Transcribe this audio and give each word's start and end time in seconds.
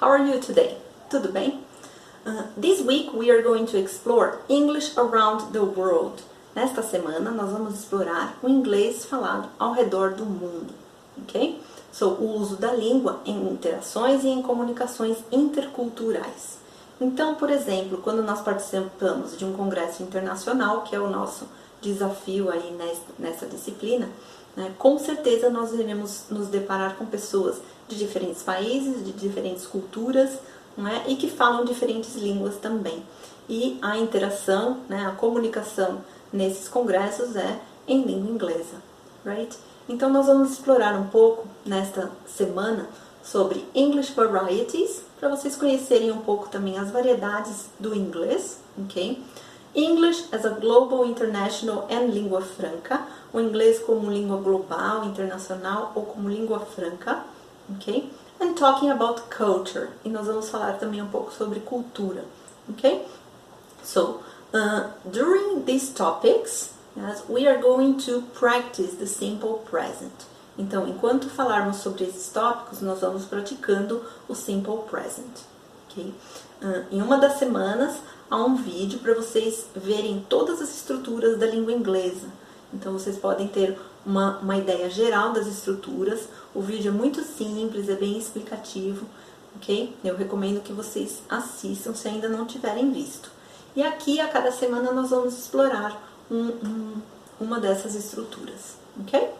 how 0.00 0.08
are 0.08 0.24
you 0.24 0.40
today? 0.40 0.78
Tudo 1.10 1.30
bem? 1.30 1.60
Uh, 2.24 2.44
this 2.56 2.80
week 2.80 3.12
we 3.12 3.30
are 3.30 3.42
going 3.42 3.66
to 3.66 3.76
explore 3.76 4.40
English 4.48 4.96
around 4.96 5.52
the 5.52 5.62
world. 5.62 6.22
Nesta 6.56 6.82
semana 6.82 7.30
nós 7.30 7.50
vamos 7.50 7.74
explorar 7.74 8.34
o 8.42 8.48
inglês 8.48 9.04
falado 9.04 9.50
ao 9.58 9.74
redor 9.74 10.14
do 10.14 10.24
mundo, 10.24 10.72
ok? 11.22 11.60
So, 11.92 12.12
o 12.14 12.40
uso 12.40 12.56
da 12.56 12.72
língua 12.72 13.20
em 13.26 13.52
interações 13.52 14.24
e 14.24 14.28
em 14.28 14.40
comunicações 14.40 15.18
interculturais. 15.30 16.58
Então, 16.98 17.34
por 17.34 17.50
exemplo, 17.50 17.98
quando 17.98 18.22
nós 18.22 18.40
participamos 18.40 19.36
de 19.36 19.44
um 19.44 19.52
congresso 19.52 20.02
internacional, 20.02 20.80
que 20.80 20.96
é 20.96 21.00
o 21.00 21.10
nosso 21.10 21.46
desafio 21.82 22.50
aí 22.50 22.74
nessa 23.18 23.46
disciplina, 23.46 24.08
né, 24.56 24.72
com 24.78 24.98
certeza 24.98 25.50
nós 25.50 25.74
iremos 25.74 26.24
nos 26.30 26.46
deparar 26.48 26.96
com 26.96 27.04
pessoas 27.04 27.60
de 27.90 27.98
diferentes 27.98 28.42
países, 28.42 29.04
de 29.04 29.12
diferentes 29.12 29.66
culturas, 29.66 30.38
né, 30.76 31.04
e 31.08 31.16
que 31.16 31.28
falam 31.28 31.64
diferentes 31.64 32.14
línguas 32.14 32.56
também. 32.56 33.02
E 33.48 33.76
a 33.82 33.98
interação, 33.98 34.78
né, 34.88 35.04
a 35.06 35.10
comunicação 35.10 36.02
nesses 36.32 36.68
congressos 36.68 37.34
é 37.34 37.58
em 37.86 38.02
língua 38.02 38.30
inglesa, 38.30 38.76
right? 39.24 39.58
Então 39.88 40.08
nós 40.08 40.26
vamos 40.26 40.52
explorar 40.52 40.94
um 40.94 41.08
pouco 41.08 41.48
nesta 41.66 42.10
semana 42.26 42.88
sobre 43.24 43.66
English 43.74 44.14
Varieties, 44.14 45.02
para 45.18 45.28
vocês 45.28 45.56
conhecerem 45.56 46.12
um 46.12 46.20
pouco 46.20 46.48
também 46.48 46.78
as 46.78 46.90
variedades 46.90 47.66
do 47.78 47.94
inglês, 47.94 48.58
ok? 48.78 49.22
English 49.74 50.26
as 50.32 50.46
a 50.46 50.50
Global, 50.50 51.04
International 51.04 51.86
and 51.90 52.06
Língua 52.06 52.40
Franca, 52.40 53.02
o 53.32 53.40
inglês 53.40 53.80
como 53.80 54.10
língua 54.10 54.38
global, 54.38 55.04
internacional 55.04 55.92
ou 55.94 56.04
como 56.04 56.28
língua 56.28 56.60
franca, 56.60 57.22
ok? 57.76 58.10
And 58.40 58.54
talking 58.54 58.90
about 58.90 59.22
culture, 59.28 59.90
e 60.04 60.08
nós 60.08 60.26
vamos 60.26 60.48
falar 60.48 60.78
também 60.78 61.02
um 61.02 61.08
pouco 61.08 61.32
sobre 61.32 61.60
cultura, 61.60 62.24
ok? 62.68 63.06
So, 63.84 64.20
uh, 64.54 64.90
during 65.04 65.64
these 65.64 65.92
topics, 65.92 66.70
yes, 66.96 67.22
we 67.28 67.46
are 67.46 67.60
going 67.60 67.98
to 68.06 68.22
practice 68.32 68.96
the 68.96 69.06
simple 69.06 69.60
present. 69.70 70.12
Então, 70.58 70.86
enquanto 70.86 71.28
falarmos 71.28 71.76
sobre 71.76 72.04
esses 72.04 72.30
tópicos, 72.30 72.80
nós 72.80 73.00
vamos 73.00 73.24
praticando 73.24 74.02
o 74.28 74.34
simple 74.34 74.78
present, 74.90 75.44
ok? 75.88 76.14
Uh, 76.62 76.84
em 76.90 77.02
uma 77.02 77.18
das 77.18 77.38
semanas, 77.38 77.96
há 78.30 78.36
um 78.36 78.56
vídeo 78.56 78.98
para 79.00 79.14
vocês 79.14 79.66
verem 79.74 80.24
todas 80.28 80.60
as 80.60 80.74
estruturas 80.74 81.38
da 81.38 81.46
língua 81.46 81.72
inglesa. 81.72 82.28
Então, 82.72 82.92
vocês 82.92 83.18
podem 83.18 83.48
ter 83.48 83.78
uma, 84.04 84.38
uma 84.38 84.56
ideia 84.56 84.88
geral 84.88 85.32
das 85.32 85.46
estruturas. 85.46 86.28
O 86.54 86.60
vídeo 86.60 86.88
é 86.88 86.94
muito 86.94 87.22
simples, 87.22 87.88
é 87.88 87.94
bem 87.94 88.18
explicativo, 88.18 89.06
ok? 89.56 89.94
Eu 90.02 90.16
recomendo 90.16 90.62
que 90.62 90.72
vocês 90.72 91.22
assistam 91.28 91.94
se 91.94 92.08
ainda 92.08 92.28
não 92.28 92.44
tiverem 92.44 92.90
visto. 92.90 93.30
E 93.76 93.82
aqui, 93.82 94.20
a 94.20 94.28
cada 94.28 94.50
semana, 94.50 94.92
nós 94.92 95.10
vamos 95.10 95.38
explorar 95.38 96.02
um, 96.30 96.48
um, 96.48 97.02
uma 97.40 97.60
dessas 97.60 97.94
estruturas, 97.94 98.76
ok? 99.00 99.30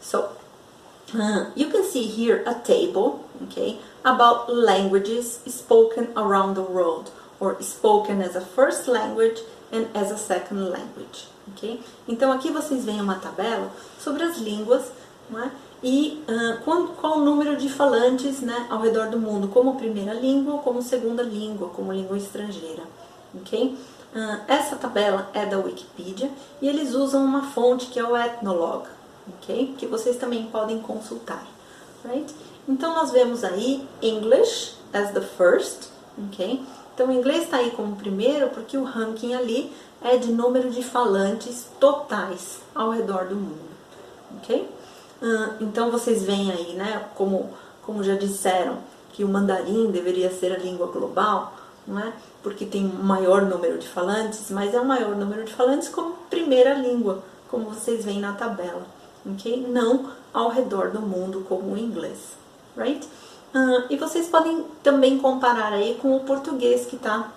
So, 0.00 0.18
uh, 1.14 1.52
you 1.54 1.70
can 1.70 1.84
see 1.84 2.02
here 2.02 2.42
a 2.46 2.54
table, 2.54 3.20
okay, 3.44 3.78
about 4.02 4.52
languages 4.52 5.40
spoken 5.48 6.08
around 6.16 6.54
the 6.54 6.62
world, 6.62 7.12
or 7.38 7.56
spoken 7.62 8.22
as 8.22 8.34
a 8.34 8.40
first 8.40 8.88
language 8.88 9.40
and 9.72 9.86
as 9.94 10.10
a 10.10 10.16
second 10.16 10.70
language, 10.70 11.28
ok? 11.52 11.80
Então 12.08 12.32
aqui 12.32 12.50
vocês 12.50 12.84
veem 12.84 13.00
uma 13.00 13.16
tabela 13.16 13.70
sobre 14.00 14.24
as 14.24 14.38
línguas, 14.38 14.90
né? 15.30 15.52
E 15.86 16.20
uh, 16.28 16.64
qual, 16.64 16.88
qual, 17.00 17.18
o 17.18 17.24
número 17.24 17.56
de 17.56 17.68
falantes 17.68 18.40
né, 18.40 18.66
ao 18.68 18.80
redor 18.80 19.06
do 19.06 19.20
mundo, 19.20 19.46
como 19.46 19.76
primeira 19.76 20.12
língua 20.12 20.58
como 20.58 20.82
segunda 20.82 21.22
língua, 21.22 21.68
como 21.68 21.92
língua 21.92 22.16
estrangeira, 22.16 22.82
ok? 23.32 23.78
Uh, 24.12 24.40
essa 24.48 24.74
tabela 24.74 25.30
é 25.32 25.46
da 25.46 25.56
Wikipedia 25.58 26.28
e 26.60 26.68
eles 26.68 26.92
usam 26.92 27.24
uma 27.24 27.52
fonte 27.52 27.86
que 27.86 28.00
é 28.00 28.04
o 28.04 28.16
Ethnologue, 28.16 28.88
ok? 29.28 29.76
Que 29.78 29.86
vocês 29.86 30.16
também 30.16 30.46
podem 30.46 30.80
consultar, 30.80 31.46
right? 32.04 32.34
Então 32.68 32.92
nós 32.92 33.12
vemos 33.12 33.44
aí 33.44 33.86
English 34.02 34.74
as 34.92 35.12
the 35.12 35.20
first, 35.20 35.90
ok? 36.18 36.64
Então 36.96 37.06
o 37.06 37.12
inglês 37.12 37.44
está 37.44 37.58
aí 37.58 37.70
como 37.70 37.94
primeiro 37.94 38.48
porque 38.48 38.76
o 38.76 38.82
ranking 38.82 39.34
ali 39.34 39.72
é 40.02 40.16
de 40.16 40.32
número 40.32 40.68
de 40.68 40.82
falantes 40.82 41.68
totais 41.78 42.58
ao 42.74 42.90
redor 42.90 43.26
do 43.26 43.36
mundo, 43.36 43.70
ok? 44.38 44.74
Uh, 45.22 45.54
então 45.60 45.90
vocês 45.90 46.22
veem 46.22 46.50
aí, 46.50 46.74
né? 46.74 47.06
Como, 47.14 47.50
como 47.82 48.02
já 48.02 48.14
disseram, 48.14 48.78
que 49.12 49.24
o 49.24 49.28
mandarim 49.28 49.90
deveria 49.90 50.30
ser 50.30 50.52
a 50.52 50.58
língua 50.58 50.86
global, 50.88 51.54
não 51.86 51.98
é? 51.98 52.12
Porque 52.42 52.66
tem 52.66 52.84
um 52.84 53.02
maior 53.02 53.42
número 53.42 53.78
de 53.78 53.88
falantes, 53.88 54.50
mas 54.50 54.74
é 54.74 54.80
o 54.80 54.84
maior 54.84 55.16
número 55.16 55.44
de 55.44 55.52
falantes 55.52 55.88
como 55.88 56.16
primeira 56.28 56.74
língua, 56.74 57.22
como 57.48 57.70
vocês 57.70 58.04
veem 58.04 58.20
na 58.20 58.32
tabela, 58.32 58.86
ok? 59.24 59.66
Não 59.68 60.10
ao 60.34 60.50
redor 60.50 60.90
do 60.90 61.00
mundo 61.00 61.44
como 61.48 61.72
o 61.72 61.78
inglês 61.78 62.36
right? 62.76 63.04
Uh, 63.54 63.84
e 63.88 63.96
vocês 63.96 64.28
podem 64.28 64.64
também 64.82 65.18
comparar 65.18 65.72
aí 65.72 65.98
com 66.00 66.14
o 66.14 66.20
português 66.20 66.84
que 66.84 66.96
está 66.96 67.32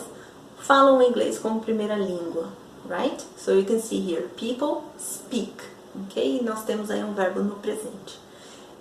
falam 0.58 1.02
inglês 1.02 1.38
como 1.38 1.62
primeira 1.62 1.96
língua, 1.96 2.50
right? 2.88 3.24
So 3.38 3.52
you 3.52 3.66
can 3.66 3.80
see 3.80 4.00
here, 4.00 4.30
people 4.36 4.84
speak 4.98 5.76
ok? 6.04 6.42
Nós 6.44 6.64
temos 6.64 6.92
aí 6.92 7.04
um 7.04 7.14
verbo 7.14 7.42
no 7.42 7.56
presente. 7.56 8.20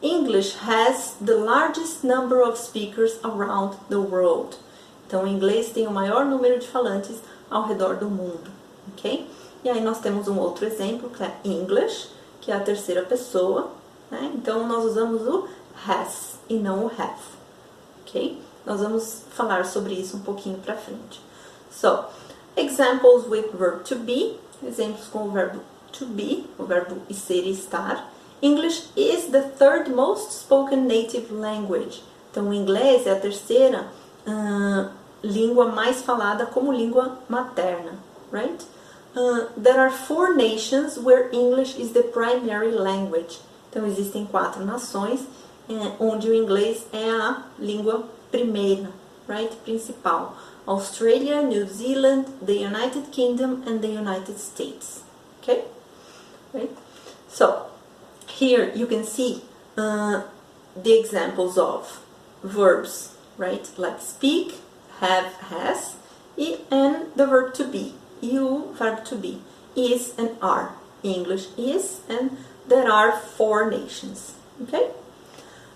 English 0.03 0.57
has 0.67 1.17
the 1.25 1.35
largest 1.35 2.05
number 2.05 2.43
of 2.43 2.59
speakers 2.59 3.19
around 3.23 3.77
the 3.89 3.99
world. 3.99 4.57
Então, 5.07 5.25
o 5.25 5.27
inglês 5.27 5.71
tem 5.71 5.87
o 5.87 5.91
maior 5.91 6.25
número 6.25 6.59
de 6.59 6.67
falantes 6.67 7.17
ao 7.51 7.67
redor 7.67 7.97
do 7.97 8.07
mundo, 8.07 8.51
ok? 8.93 9.27
E 9.65 9.71
aí 9.71 9.81
nós 9.81 9.99
temos 9.99 10.29
um 10.29 10.39
outro 10.39 10.67
exemplo 10.67 11.09
que 11.09 11.23
é 11.23 11.35
English, 11.43 12.09
que 12.41 12.53
é 12.53 12.55
a 12.55 12.61
terceira 12.61 13.03
pessoa, 13.03 13.71
né? 14.11 14.31
Então, 14.35 14.69
nós 14.69 14.85
usamos 14.85 15.23
o 15.23 15.49
has 15.89 16.39
e 16.49 16.55
não 16.55 16.85
o 16.85 16.91
have, 16.99 17.21
ok? 18.03 18.39
Nós 18.67 18.81
vamos 18.81 19.23
falar 19.31 19.65
sobre 19.65 19.95
isso 19.95 20.19
um 20.19 20.21
pouquinho 20.21 20.59
para 20.59 20.77
frente. 20.77 21.21
So, 21.71 22.05
examples 22.57 23.27
with 23.27 23.51
verb 23.55 23.83
to 23.85 23.97
be, 23.97 24.39
exemplos 24.63 25.07
com 25.09 25.29
o 25.29 25.31
verbo 25.31 25.61
to 25.93 26.07
be, 26.07 26.47
o 26.59 26.65
verbo 26.65 26.97
ser 27.13 27.47
e 27.47 27.53
estar. 27.53 28.11
English 28.43 28.91
is 28.95 29.31
the 29.31 29.41
third 29.41 29.91
most 29.91 30.33
spoken 30.33 30.87
native 30.87 31.33
language. 31.33 32.03
Então, 32.31 32.51
o 32.51 32.55
inglês 32.55 33.07
é 33.07 33.13
a 33.13 33.21
terceira 33.21 33.87
uh, 34.27 34.91
língua 35.23 35.67
mais 35.67 36.03
falada 36.03 36.45
como 36.45 36.73
língua 36.73 37.19
materna, 37.29 37.93
right? 38.31 38.67
Uh, 39.17 39.47
there 39.57 39.81
are 39.81 39.91
four 39.91 40.35
nations 40.35 40.99
where 40.99 41.31
English 41.31 41.77
is 41.77 41.93
the 41.93 42.03
primary 42.03 42.73
language. 42.73 43.39
Então, 43.71 43.87
existem 43.87 44.27
quatro 44.27 44.65
nações 44.65 45.21
é, 45.69 45.93
onde 45.99 46.29
o 46.29 46.35
inglês 46.35 46.85
é 46.93 47.11
a 47.11 47.43
língua 47.59 48.09
primeira, 48.31 48.91
right? 49.29 49.55
Principal. 49.65 50.37
Australia, 50.67 51.43
New 51.43 51.67
Zealand, 51.67 52.27
the 52.41 52.65
United 52.65 53.11
Kingdom 53.11 53.63
and 53.67 53.81
the 53.81 53.89
United 53.89 54.39
States. 54.39 55.03
Okay? 55.43 55.65
Right? 56.53 56.71
So, 57.29 57.67
here 58.27 58.73
you 58.75 58.87
can 58.87 59.05
see 59.05 59.43
uh, 59.77 60.23
the 60.75 60.99
examples 60.99 61.59
of 61.59 62.01
verbs, 62.43 63.15
right? 63.37 63.69
Like 63.77 64.01
speak, 64.01 64.55
have, 65.01 65.33
has, 65.51 65.97
and 66.71 67.07
the 67.15 67.27
verb 67.27 67.55
to 67.55 67.65
be. 67.65 67.95
You, 68.25 68.73
verb 68.79 69.05
to 69.07 69.17
be. 69.17 69.43
Is 69.77 70.15
and 70.17 70.31
are. 70.41 70.73
English 71.03 71.49
is, 71.59 72.01
and 72.09 72.39
there 72.67 72.91
are 72.91 73.13
four 73.13 73.71
nations. 73.71 74.35
Ok? 74.63 74.91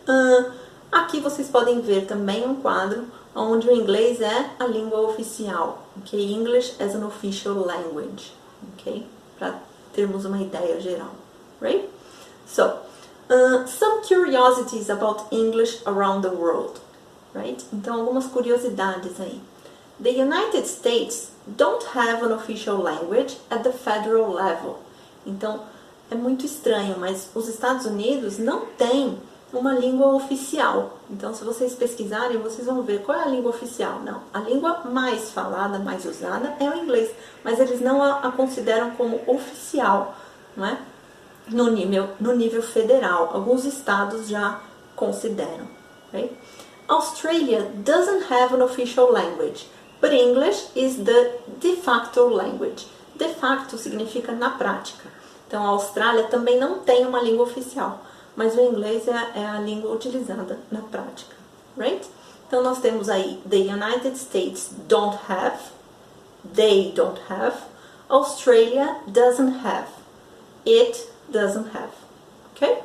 Uh, 0.09 0.53
aqui 0.91 1.21
vocês 1.21 1.49
podem 1.49 1.83
ver 1.83 2.07
também 2.07 2.49
um 2.49 2.57
quadro 2.57 3.07
onde 3.35 3.69
o 3.69 3.73
inglês 3.73 4.23
é 4.23 4.51
a 4.59 4.67
língua 4.67 5.01
oficial. 5.01 5.87
Ok? 5.99 6.19
English 6.19 6.75
as 6.81 6.95
an 6.95 7.05
official 7.05 7.55
language. 7.55 8.33
Ok? 8.73 9.07
Para 9.39 9.61
termos 9.93 10.25
uma 10.25 10.41
ideia 10.41 10.81
geral. 10.81 11.15
Right? 11.61 11.87
So, 12.47 12.79
uh, 13.29 13.67
some 13.67 14.03
curiosities 14.03 14.89
about 14.89 15.27
English 15.31 15.83
around 15.87 16.23
the 16.23 16.35
world. 16.35 16.81
Right? 17.35 17.63
Então, 17.75 18.01
algumas 18.01 18.27
curiosidades 18.27 19.21
aí. 19.21 19.39
The 20.03 20.11
United 20.11 20.67
States 20.67 21.31
don't 21.47 21.85
have 21.95 22.25
an 22.25 22.33
official 22.33 22.79
language 22.79 23.37
at 23.51 23.63
the 23.63 23.73
federal 23.73 24.33
level. 24.33 24.79
Então, 25.27 25.61
é 26.11 26.15
muito 26.15 26.47
estranho, 26.47 26.97
mas 26.99 27.29
os 27.35 27.49
Estados 27.49 27.85
Unidos 27.85 28.39
não 28.39 28.67
têm 28.79 29.19
uma 29.53 29.73
língua 29.73 30.15
oficial. 30.15 30.99
Então, 31.11 31.35
se 31.35 31.43
vocês 31.45 31.75
pesquisarem, 31.75 32.39
vocês 32.39 32.67
vão 32.67 32.83
ver 32.83 33.03
qual 33.03 33.19
é 33.19 33.23
a 33.23 33.29
língua 33.29 33.51
oficial. 33.51 34.01
Não, 34.01 34.23
a 34.33 34.41
língua 34.41 34.83
mais 34.85 35.31
falada, 35.31 35.79
mais 35.79 36.05
usada 36.05 36.55
é 36.61 36.69
o 36.69 36.77
inglês, 36.77 37.11
mas 37.43 37.59
eles 37.59 37.81
não 37.81 38.03
a, 38.03 38.31
consideram 38.33 38.91
como 38.93 39.21
oficial, 39.27 40.15
não 40.57 40.67
é? 40.67 40.79
No 41.49 41.71
nível, 41.71 42.11
no 42.21 42.35
nível 42.35 42.63
federal. 42.63 43.31
Alguns 43.33 43.65
estados 43.65 44.29
já 44.29 44.61
consideram. 44.95 45.67
Okay? 46.09 46.37
Australia 46.89 47.71
doesn't 47.85 48.31
have 48.31 48.55
an 48.55 48.63
official 48.63 49.11
language, 49.11 49.67
but 50.01 50.13
English 50.13 50.69
is 50.75 51.05
the 51.05 51.39
de 51.61 51.77
facto 51.77 52.29
language. 52.29 52.87
De 53.17 53.29
facto 53.35 53.77
significa 53.77 54.33
na 54.33 54.51
prática. 54.51 55.09
Então, 55.47 55.65
a 55.65 55.69
Austrália 55.69 56.25
também 56.25 56.59
não 56.59 56.81
tem 56.81 57.07
uma 57.07 57.23
língua 57.23 57.45
oficial, 57.45 58.05
mas 58.37 58.55
o 58.55 58.61
inglês 58.61 59.09
é, 59.09 59.41
é 59.41 59.47
a 59.47 59.59
língua 59.61 59.93
utilizada 59.93 60.59
na 60.71 60.83
prática, 60.83 61.35
right? 61.77 62.07
Então, 62.47 62.63
nós 62.63 62.79
temos 62.81 63.09
aí 63.09 63.41
the 63.49 63.57
United 63.57 64.17
States 64.19 64.71
don't 64.87 65.19
have, 65.29 65.59
they 66.55 66.93
don't 66.93 67.19
have, 67.31 67.57
Australia 68.11 68.99
doesn't 69.07 69.65
have, 69.65 69.89
it 70.67 71.09
doesn't 71.31 71.75
have, 71.75 71.93
okay? 72.55 72.83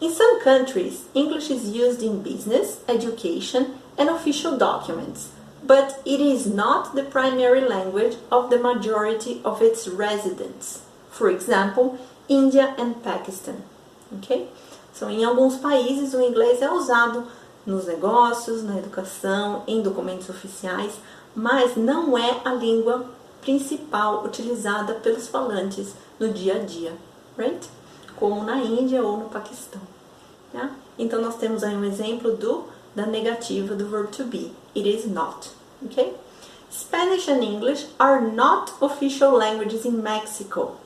In 0.00 0.12
some 0.12 0.40
countries, 0.40 1.04
English 1.14 1.50
is 1.50 1.64
used 1.68 2.02
in 2.02 2.22
business, 2.22 2.78
education, 2.88 3.74
and 3.96 4.08
official 4.10 4.56
documents, 4.56 5.30
but 5.68 6.00
it 6.06 6.18
is 6.18 6.46
not 6.46 6.94
the 6.94 7.02
primary 7.02 7.60
language 7.60 8.16
of 8.32 8.48
the 8.48 8.58
majority 8.58 9.42
of 9.44 9.60
its 9.60 9.86
residents. 9.86 10.80
For 11.10 11.28
example, 11.28 11.98
India 12.26 12.74
and 12.78 13.02
Pakistan. 13.02 13.62
Ok? 14.10 14.48
Então, 14.96 15.10
em 15.10 15.24
alguns 15.24 15.56
países, 15.56 16.14
o 16.14 16.22
inglês 16.22 16.62
é 16.62 16.70
usado 16.70 17.24
nos 17.66 17.86
negócios, 17.86 18.64
na 18.64 18.78
educação, 18.78 19.62
em 19.66 19.82
documentos 19.82 20.30
oficiais, 20.30 20.94
mas 21.36 21.76
não 21.76 22.16
é 22.16 22.40
a 22.46 22.54
língua 22.54 23.04
principal 23.42 24.24
utilizada 24.24 24.94
pelos 24.94 25.28
falantes 25.28 25.94
no 26.18 26.32
dia 26.32 26.56
a 26.56 26.58
dia, 26.60 26.94
right? 27.36 27.68
Como 28.16 28.42
na 28.42 28.56
Índia 28.56 29.02
ou 29.02 29.18
no 29.18 29.28
Paquistão. 29.28 29.82
Tá? 30.50 30.70
Então, 30.98 31.20
nós 31.20 31.36
temos 31.36 31.62
aí 31.62 31.76
um 31.76 31.84
exemplo 31.84 32.34
do, 32.34 32.64
da 32.96 33.04
negativa 33.04 33.74
do 33.74 33.86
verb 33.86 34.08
to 34.08 34.24
be. 34.24 34.50
It 34.74 34.88
is 34.88 35.06
not. 35.06 35.57
Okay? 35.84 36.12
Spanish 36.70 37.28
and 37.28 37.42
English 37.42 37.86
are 37.98 38.20
not 38.20 38.72
official 38.80 39.32
languages 39.32 39.84
in 39.84 40.02
Mexico. 40.02 40.76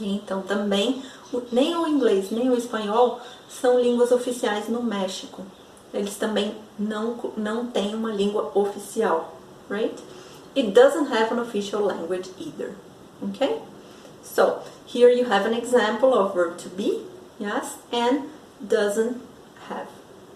Então, 0.00 0.42
também, 0.42 1.02
nem 1.50 1.76
o 1.76 1.86
inglês 1.86 2.30
nem 2.30 2.50
o 2.50 2.56
espanhol 2.56 3.20
são 3.48 3.80
línguas 3.80 4.12
oficiais 4.12 4.68
no 4.68 4.82
México. 4.82 5.42
Eles 5.92 6.16
também 6.16 6.54
não, 6.78 7.16
não 7.36 7.66
têm 7.66 7.94
uma 7.94 8.12
língua 8.12 8.52
oficial, 8.54 9.34
right? 9.68 9.96
It 10.56 10.70
doesn't 10.70 11.12
have 11.12 11.32
an 11.32 11.40
official 11.40 11.82
language 11.82 12.30
either, 12.38 12.74
okay? 13.22 13.60
So, 14.22 14.60
here 14.86 15.10
you 15.10 15.30
have 15.30 15.46
an 15.46 15.54
example 15.54 16.12
of 16.14 16.34
verb 16.34 16.58
to 16.58 16.68
be, 16.68 17.04
yes, 17.38 17.78
and 17.92 18.28
doesn't 18.60 19.20
have, 19.68 19.88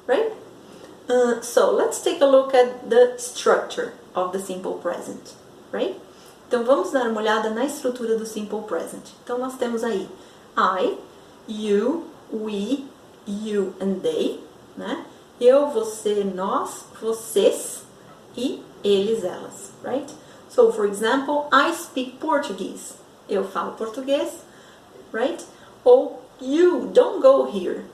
right? 0.06 0.32
Uh, 1.12 1.42
so, 1.42 1.70
let's 1.70 2.00
take 2.02 2.22
a 2.22 2.26
look 2.26 2.54
at 2.54 2.88
the 2.88 3.12
structure 3.18 3.92
of 4.14 4.32
the 4.32 4.38
simple 4.38 4.74
present, 4.74 5.34
right? 5.70 6.00
Então 6.48 6.64
vamos 6.64 6.90
dar 6.90 7.06
uma 7.06 7.20
olhada 7.20 7.50
na 7.50 7.66
estrutura 7.66 8.16
do 8.16 8.24
simple 8.24 8.62
present. 8.62 9.10
Então 9.22 9.38
nós 9.38 9.56
temos 9.56 9.84
aí 9.84 10.08
I, 10.56 10.96
you, 11.46 12.04
we, 12.30 12.86
you 13.26 13.74
and 13.78 14.00
they, 14.00 14.42
né? 14.74 15.04
Eu, 15.38 15.68
você, 15.68 16.24
nós, 16.24 16.84
vocês 16.98 17.82
e 18.34 18.62
eles, 18.82 19.22
elas, 19.22 19.70
right? 19.84 20.10
So, 20.48 20.72
for 20.72 20.86
example, 20.86 21.46
I 21.52 21.74
speak 21.74 22.16
Portuguese. 22.18 22.94
Eu 23.28 23.44
falo 23.44 23.72
português, 23.72 24.30
right? 25.12 25.44
Ou 25.84 26.22
you 26.40 26.86
don't 26.86 27.20
go 27.20 27.44
here, 27.44 27.84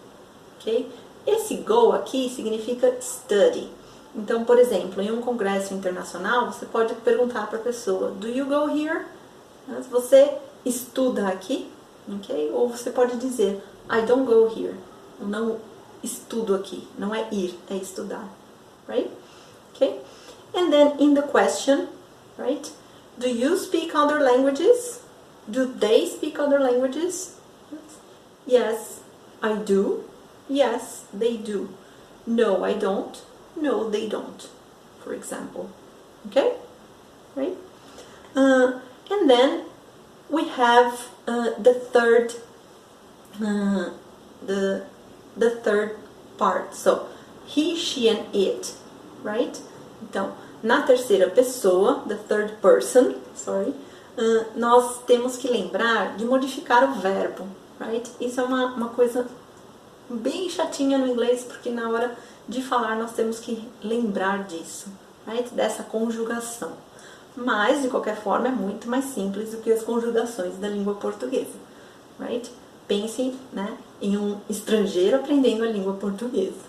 ok? 0.61 0.89
Esse 1.27 1.57
go 1.57 1.93
aqui 1.93 2.31
significa 2.31 2.97
study. 3.01 3.71
Então, 4.15 4.45
por 4.45 4.59
exemplo, 4.59 5.03
em 5.03 5.11
um 5.11 5.21
congresso 5.21 5.75
internacional, 5.75 6.51
você 6.51 6.67
pode 6.67 6.95
perguntar 6.97 7.47
para 7.49 7.59
a 7.59 7.63
pessoa: 7.63 8.11
Do 8.11 8.29
you 8.29 8.47
go 8.47 8.69
here? 8.69 9.05
Você 9.91 10.33
estuda 10.65 11.29
aqui? 11.29 11.71
Ok? 12.11 12.51
Ou 12.53 12.69
você 12.69 12.91
pode 12.91 13.17
dizer: 13.17 13.63
I 13.91 14.03
don't 14.07 14.25
go 14.25 14.47
here. 14.47 14.75
Eu 15.21 15.27
não 15.27 15.59
estudo 16.03 16.55
aqui. 16.55 16.87
Não 16.99 17.15
é 17.15 17.29
ir, 17.33 17.59
é 17.71 17.77
estudar. 17.77 18.29
Right? 18.89 19.11
Okay? 19.75 20.01
And 20.55 20.71
then 20.71 20.95
in 20.99 21.15
the 21.15 21.23
question, 21.23 21.89
right? 22.39 22.73
Do 23.19 23.29
you 23.29 23.57
speak 23.57 23.95
other 23.95 24.21
languages? 24.21 25.01
Do 25.47 25.67
they 25.67 26.07
speak 26.07 26.39
other 26.39 26.61
languages? 26.61 27.37
Yes, 28.47 29.01
I 29.43 29.55
do. 29.55 30.05
Yes, 30.49 31.05
they 31.13 31.37
do. 31.37 31.71
No, 32.27 32.65
I 32.65 32.75
don't. 32.75 33.21
No, 33.57 33.89
they 33.89 34.09
don't, 34.09 34.49
for 35.03 35.15
example. 35.15 35.71
Okay? 36.27 36.55
Right? 37.35 37.57
Uh, 38.35 38.81
and 39.11 39.29
then 39.29 39.65
we 40.31 40.49
have 40.49 41.09
uh, 41.27 41.51
the 41.59 41.75
third 41.75 42.35
uh, 43.43 43.91
the 44.45 44.85
the 45.37 45.51
third 45.51 45.97
part. 46.37 46.75
So 46.75 47.09
he, 47.47 47.77
she 47.77 48.09
and 48.09 48.27
it, 48.35 48.75
right? 49.23 49.61
Então, 50.03 50.33
na 50.63 50.83
terceira 50.83 51.31
pessoa, 51.31 52.03
the 52.07 52.17
third 52.17 52.61
person, 52.61 53.17
sorry, 53.35 53.75
uh, 54.17 54.45
nós 54.57 55.03
temos 55.07 55.37
que 55.37 55.49
lembrar 55.49 56.17
de 56.17 56.25
modificar 56.25 56.85
o 56.85 57.01
verbo, 57.01 57.47
right? 57.81 58.09
Isso 58.21 58.41
é 58.41 58.45
uma, 58.45 58.67
uma 58.75 58.89
coisa 58.91 59.27
bem 60.11 60.49
chatinha 60.49 60.99
no 60.99 61.07
inglês, 61.07 61.45
porque 61.45 61.71
na 61.71 61.89
hora 61.89 62.17
de 62.49 62.63
falar 62.63 62.97
nós 62.97 63.13
temos 63.13 63.39
que 63.39 63.69
lembrar 63.83 64.45
disso, 64.45 64.89
right? 65.27 65.49
dessa 65.55 65.83
conjugação. 65.83 66.73
Mas, 67.37 67.83
de 67.83 67.89
qualquer 67.89 68.17
forma, 68.17 68.49
é 68.49 68.51
muito 68.51 68.89
mais 68.89 69.05
simples 69.07 69.53
do 69.53 69.59
que 69.59 69.71
as 69.71 69.83
conjugações 69.83 70.57
da 70.57 70.69
língua 70.69 70.95
portuguesa. 70.95 71.69
Right? 72.19 72.51
Pense 72.89 73.33
né, 73.53 73.77
em 74.03 74.17
um 74.17 74.41
estrangeiro 74.51 75.17
aprendendo 75.17 75.63
a 75.63 75.69
língua 75.69 75.93
portuguesa. 75.95 76.67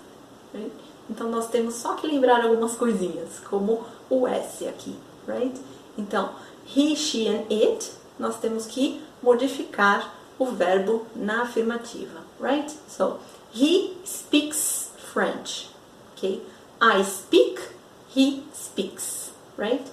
Right? 0.54 0.70
Então, 1.08 1.28
nós 1.28 1.48
temos 1.48 1.74
só 1.74 1.94
que 1.94 2.06
lembrar 2.06 2.44
algumas 2.44 2.76
coisinhas, 2.76 3.40
como 3.48 3.82
o 4.08 4.28
S 4.28 4.68
aqui. 4.68 4.94
Right? 5.26 5.60
Então, 5.98 6.30
he, 6.76 6.94
she 6.94 7.26
and 7.26 7.46
it, 7.50 7.90
nós 8.16 8.38
temos 8.38 8.66
que 8.66 9.02
modificar 9.20 10.14
o 10.38 10.46
verbo 10.46 11.04
na 11.16 11.42
afirmativa. 11.42 12.29
Right? 12.40 12.70
So, 12.88 13.20
he 13.52 13.94
speaks 14.04 14.90
French. 15.12 15.68
Okay? 16.16 16.40
I 16.80 17.02
speak, 17.02 17.60
he 18.08 18.42
speaks, 18.52 19.30
right? 19.56 19.86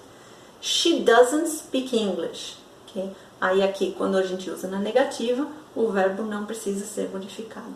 She 0.62 1.04
doesn't 1.04 1.48
speak 1.48 1.94
English. 1.94 2.56
Okay? 2.90 3.12
Aí 3.40 3.62
aqui, 3.62 3.94
quando 3.96 4.18
a 4.18 4.24
gente 4.24 4.50
usa 4.50 4.68
na 4.68 4.80
negativa, 4.80 5.46
o 5.76 5.90
verbo 5.90 6.24
não 6.24 6.46
precisa 6.46 6.86
ser 6.86 7.10
modificado. 7.10 7.76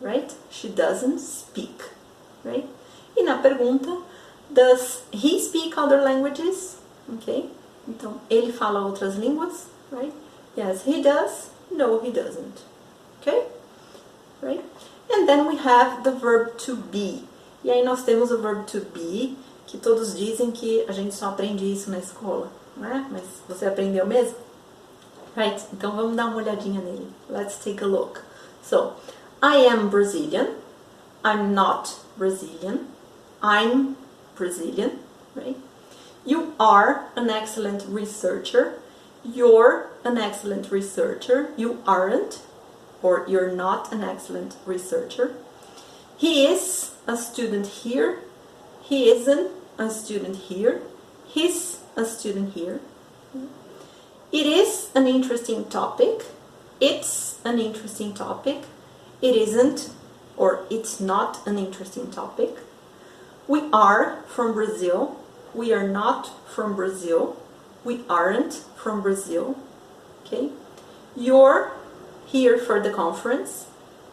right? 0.00 0.34
She 0.50 0.68
doesn't 0.68 1.18
speak, 1.20 1.82
right? 2.44 2.68
E 3.16 3.22
na 3.22 3.38
pergunta, 3.38 4.02
does 4.50 5.02
he 5.10 5.40
speak 5.40 5.76
other 5.78 6.00
languages? 6.02 6.76
Ok? 7.08 7.50
Então, 7.88 8.20
ele 8.30 8.52
fala 8.52 8.84
outras 8.84 9.16
línguas, 9.16 9.66
right? 9.90 10.12
Yes, 10.56 10.82
he 10.86 11.02
does. 11.02 11.50
No, 11.70 12.00
he 12.00 12.10
doesn't. 12.10 12.62
Okay? 13.20 13.46
Right? 14.44 14.62
And 15.10 15.26
then 15.26 15.46
we 15.46 15.56
have 15.56 16.04
the 16.04 16.12
verb 16.12 16.58
to 16.58 16.76
be. 16.76 17.24
E 17.64 17.70
aí 17.70 17.82
nós 17.82 18.02
temos 18.04 18.30
o 18.30 18.36
verb 18.36 18.66
to 18.66 18.80
be, 18.80 19.38
que 19.66 19.78
todos 19.78 20.14
dizem 20.14 20.50
que 20.50 20.84
a 20.86 20.92
gente 20.92 21.14
só 21.14 21.30
aprende 21.30 21.64
isso 21.64 21.90
na 21.90 21.98
escola, 21.98 22.50
né? 22.76 23.06
Mas 23.10 23.22
você 23.48 23.64
aprendeu 23.64 24.06
mesmo? 24.06 24.36
Right? 25.34 25.64
Então 25.72 25.92
vamos 25.92 26.14
dar 26.14 26.26
uma 26.26 26.36
olhadinha 26.36 26.80
nele. 26.82 27.08
Let's 27.30 27.56
take 27.56 27.82
a 27.82 27.86
look. 27.86 28.20
So, 28.62 28.92
I 29.42 29.66
am 29.66 29.88
Brazilian. 29.88 30.56
I'm 31.24 31.54
not 31.54 31.94
Brazilian. 32.18 32.86
I'm 33.42 33.96
Brazilian, 34.36 34.98
right? 35.34 35.56
You 36.24 36.54
are 36.58 37.06
an 37.16 37.30
excellent 37.30 37.84
researcher. 37.88 38.74
You're 39.24 39.88
an 40.04 40.18
excellent 40.18 40.70
researcher. 40.70 41.50
You 41.56 41.82
aren't, 41.86 42.40
or 43.04 43.26
you're 43.28 43.52
not 43.52 43.92
an 43.92 44.02
excellent 44.02 44.56
researcher. 44.64 45.34
He 46.16 46.46
is 46.46 46.94
a 47.06 47.18
student 47.18 47.66
here. 47.66 48.20
He 48.82 49.10
isn't 49.10 49.50
a 49.76 49.90
student 49.90 50.36
here. 50.48 50.80
He's 51.26 51.80
a 51.96 52.06
student 52.06 52.54
here. 52.54 52.80
It 54.32 54.46
is 54.46 54.90
an 54.94 55.06
interesting 55.06 55.66
topic. 55.66 56.24
It's 56.80 57.40
an 57.44 57.58
interesting 57.58 58.14
topic. 58.14 58.62
It 59.20 59.36
isn't 59.36 59.90
or 60.38 60.64
it's 60.70 60.98
not 60.98 61.46
an 61.46 61.58
interesting 61.58 62.10
topic. 62.10 62.56
We 63.46 63.68
are 63.70 64.22
from 64.26 64.54
Brazil. 64.54 65.20
We 65.52 65.74
are 65.74 65.86
not 65.86 66.30
from 66.48 66.74
Brazil. 66.74 67.36
We 67.84 68.00
aren't 68.08 68.54
from 68.76 69.02
Brazil. 69.02 69.58
Okay? 70.24 70.48
You're 71.14 71.70
here 72.26 72.58
for 72.58 72.80
the 72.80 72.90
conference. 72.90 73.66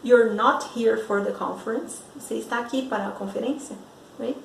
You're 0.03 0.34
not 0.34 0.72
here 0.75 0.98
for 0.98 1.22
the 1.22 1.32
conference. 1.32 2.01
Você 2.18 2.39
está 2.39 2.60
aqui 2.60 2.88
para 2.88 3.08
a 3.08 3.12
conferência, 3.12 3.75
right? 4.20 4.38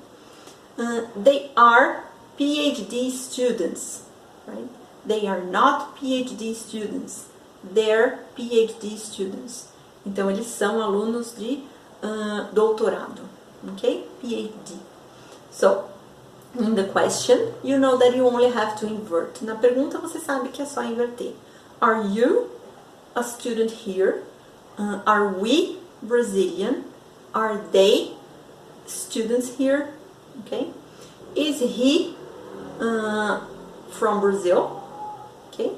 Uh, 0.77 1.07
they 1.15 1.51
are 1.55 2.03
PhD 2.37 3.09
students, 3.11 4.03
right? 4.45 4.69
They 5.05 5.27
are 5.27 5.41
not 5.41 5.97
PhD 5.97 6.53
students. 6.53 7.27
They're 7.63 8.19
PhD 8.37 8.97
students. 8.97 9.69
Então 10.05 10.29
eles 10.29 10.47
são 10.47 10.81
alunos 10.81 11.33
de 11.35 11.63
uh, 12.03 12.53
doutorado, 12.53 13.21
okay? 13.73 14.07
PhD. 14.21 14.77
So, 15.51 15.85
in 16.59 16.75
the 16.75 16.83
question, 16.85 17.53
you 17.63 17.79
know 17.79 17.97
that 17.97 18.15
you 18.15 18.27
only 18.27 18.51
have 18.51 18.79
to 18.79 18.85
invert. 18.85 19.41
Na 19.41 19.55
pergunta 19.55 19.97
você 19.97 20.19
sabe 20.19 20.49
que 20.49 20.61
é 20.61 20.65
só 20.65 20.83
inverter. 20.83 21.33
Are 21.81 22.07
you 22.07 22.49
a 23.17 23.23
student 23.23 23.71
here? 23.71 24.23
Uh, 24.77 25.01
are 25.07 25.27
we 25.27 25.77
Brazilian? 26.03 26.85
Are 27.33 27.57
they 27.57 28.13
students 28.85 29.57
here? 29.57 29.93
Okay. 30.41 30.67
Is 31.35 31.59
he 31.59 32.15
uh, 32.79 33.45
from 33.89 34.21
Brazil? 34.21 34.83
Okay. 35.47 35.71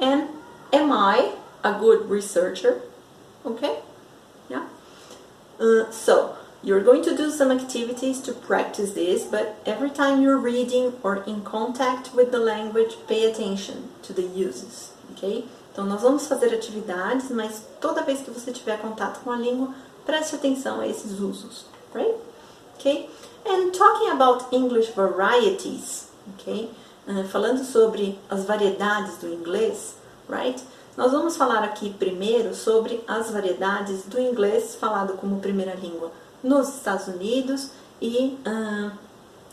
And 0.00 0.28
am 0.72 0.92
I 0.92 1.34
a 1.64 1.78
good 1.78 2.08
researcher? 2.08 2.82
Okay. 3.44 3.80
Yeah. 4.48 4.68
Uh, 5.58 5.90
so 5.90 6.36
you're 6.62 6.82
going 6.82 7.02
to 7.04 7.16
do 7.16 7.30
some 7.30 7.50
activities 7.50 8.20
to 8.22 8.32
practice 8.32 8.92
this, 8.92 9.24
but 9.24 9.60
every 9.66 9.90
time 9.90 10.22
you're 10.22 10.38
reading 10.38 10.94
or 11.02 11.24
in 11.24 11.42
contact 11.42 12.14
with 12.14 12.30
the 12.30 12.38
language, 12.38 12.94
pay 13.08 13.30
attention 13.30 13.90
to 14.02 14.12
the 14.12 14.22
uses. 14.22 14.92
Okay. 15.12 15.44
Então, 15.74 15.84
nós 15.84 16.02
vamos 16.02 16.28
fazer 16.28 16.54
atividades, 16.54 17.30
mas 17.30 17.64
toda 17.80 18.04
vez 18.04 18.20
que 18.20 18.30
você 18.30 18.52
tiver 18.52 18.80
contato 18.80 19.24
com 19.24 19.32
a 19.32 19.36
língua, 19.36 19.74
preste 20.06 20.36
atenção 20.36 20.78
a 20.78 20.86
esses 20.86 21.18
usos, 21.18 21.66
right? 21.92 22.14
Okay? 22.78 23.10
And 23.44 23.72
talking 23.72 24.10
about 24.10 24.46
English 24.52 24.92
varieties, 24.92 26.06
okay? 26.34 26.70
Uh, 27.08 27.24
falando 27.24 27.64
sobre 27.64 28.16
as 28.30 28.44
variedades 28.44 29.16
do 29.18 29.26
inglês, 29.28 29.96
right? 30.28 30.62
Nós 30.96 31.10
vamos 31.10 31.36
falar 31.36 31.64
aqui 31.64 31.90
primeiro 31.90 32.54
sobre 32.54 33.02
as 33.08 33.32
variedades 33.32 34.04
do 34.04 34.20
inglês 34.20 34.76
falado 34.76 35.14
como 35.14 35.40
primeira 35.40 35.74
língua 35.74 36.12
nos 36.40 36.68
Estados 36.68 37.08
Unidos 37.08 37.70
e 38.00 38.38
uh, 38.46 38.92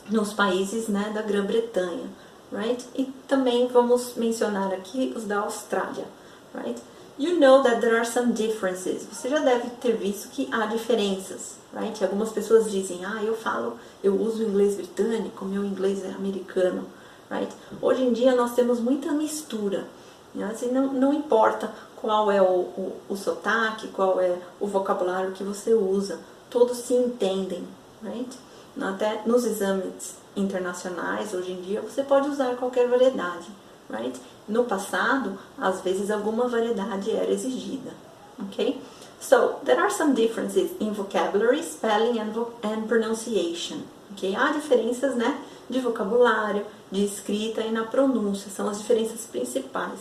nos 0.07 0.33
países 0.33 0.87
né, 0.87 1.11
da 1.15 1.23
Grã-Bretanha 1.23 2.07
right? 2.51 2.86
E 2.96 3.05
também 3.27 3.67
vamos 3.67 4.15
mencionar 4.15 4.74
aqui 4.74 5.13
os 5.15 5.24
da 5.24 5.39
Austrália, 5.39 6.05
right? 6.53 6.81
You 7.17 7.39
know 7.39 7.62
that 7.62 7.81
there 7.81 7.98
are 7.98 8.05
some 8.05 8.34
differences. 8.34 9.05
Você 9.12 9.29
já 9.29 9.39
deve 9.39 9.70
ter 9.81 9.96
visto 9.96 10.29
que 10.29 10.50
há 10.51 10.65
diferenças, 10.65 11.55
right? 11.74 12.03
Algumas 12.03 12.31
pessoas 12.31 12.70
dizem, 12.70 13.05
ah, 13.05 13.24
eu 13.24 13.36
falo, 13.36 13.77
eu 14.03 14.20
uso 14.20 14.43
inglês 14.43 14.75
britânico, 14.75 15.46
meu 15.46 15.63
inglês 15.63 16.03
é 16.03 16.10
americano, 16.10 16.86
right? 17.29 17.51
Hoje 17.81 18.03
em 18.03 18.13
dia 18.13 18.36
nós 18.36 18.53
temos 18.53 18.79
muita 18.79 19.12
mistura, 19.12 19.88
né? 20.34 20.50
assim, 20.51 20.72
não, 20.72 20.93
não 20.93 21.13
importa 21.13 21.72
qual 21.96 22.31
é 22.31 22.41
o, 22.41 22.46
o, 22.46 22.96
o 23.10 23.15
sotaque, 23.15 23.89
qual 23.89 24.20
é 24.20 24.36
o 24.60 24.65
vocabulário 24.65 25.31
que 25.31 25.43
você 25.43 25.74
usa, 25.74 26.20
todos 26.50 26.77
se 26.77 26.93
entendem, 26.93 27.67
right? 28.01 28.38
Até 28.81 29.22
nos 29.25 29.46
exames 29.46 30.20
internacionais, 30.35 31.33
hoje 31.33 31.51
em 31.51 31.61
dia, 31.61 31.81
você 31.81 32.03
pode 32.03 32.29
usar 32.29 32.55
qualquer 32.55 32.88
variedade, 32.88 33.47
right? 33.89 34.19
No 34.47 34.63
passado, 34.63 35.38
às 35.57 35.81
vezes 35.81 36.09
alguma 36.09 36.47
variedade 36.47 37.11
era 37.11 37.31
exigida, 37.31 37.91
ok? 38.39 38.81
So, 39.19 39.59
there 39.63 39.79
are 39.79 39.91
some 39.91 40.13
differences 40.13 40.71
in 40.79 40.93
vocabulary, 40.93 41.61
spelling 41.61 42.19
and, 42.19 42.31
vo 42.31 42.53
and 42.63 42.88
pronunciation, 42.88 43.83
ok? 44.11 44.35
Há 44.35 44.51
diferenças, 44.51 45.15
né, 45.15 45.39
de 45.69 45.79
vocabulário, 45.79 46.65
de 46.91 47.05
escrita 47.05 47.61
e 47.61 47.71
na 47.71 47.83
pronúncia, 47.83 48.50
são 48.50 48.67
as 48.67 48.79
diferenças 48.79 49.25
principais, 49.25 50.00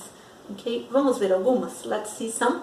ok? 0.50 0.88
Vamos 0.90 1.18
ver 1.18 1.32
algumas? 1.32 1.84
Let's 1.84 2.10
see 2.16 2.30
some. 2.30 2.62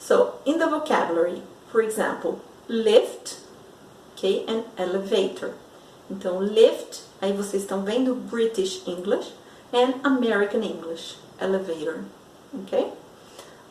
So, 0.00 0.32
in 0.46 0.58
the 0.58 0.66
vocabulary, 0.66 1.42
for 1.70 1.82
example, 1.82 2.40
lift, 2.68 3.36
ok, 4.16 4.46
and 4.48 4.64
elevator. 4.76 5.52
Então, 6.12 6.42
lift, 6.42 7.00
aí 7.22 7.32
vocês 7.32 7.62
estão 7.62 7.82
vendo 7.82 8.14
British 8.14 8.86
English 8.86 9.32
and 9.72 9.94
American 10.04 10.60
English, 10.62 11.16
elevator, 11.40 12.04
ok? 12.52 12.92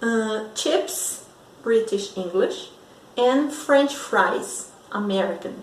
Uh, 0.01 0.49
chips, 0.55 1.21
British 1.61 2.17
English, 2.17 2.71
and 3.15 3.51
French 3.51 3.95
fries, 3.95 4.69
American, 4.89 5.53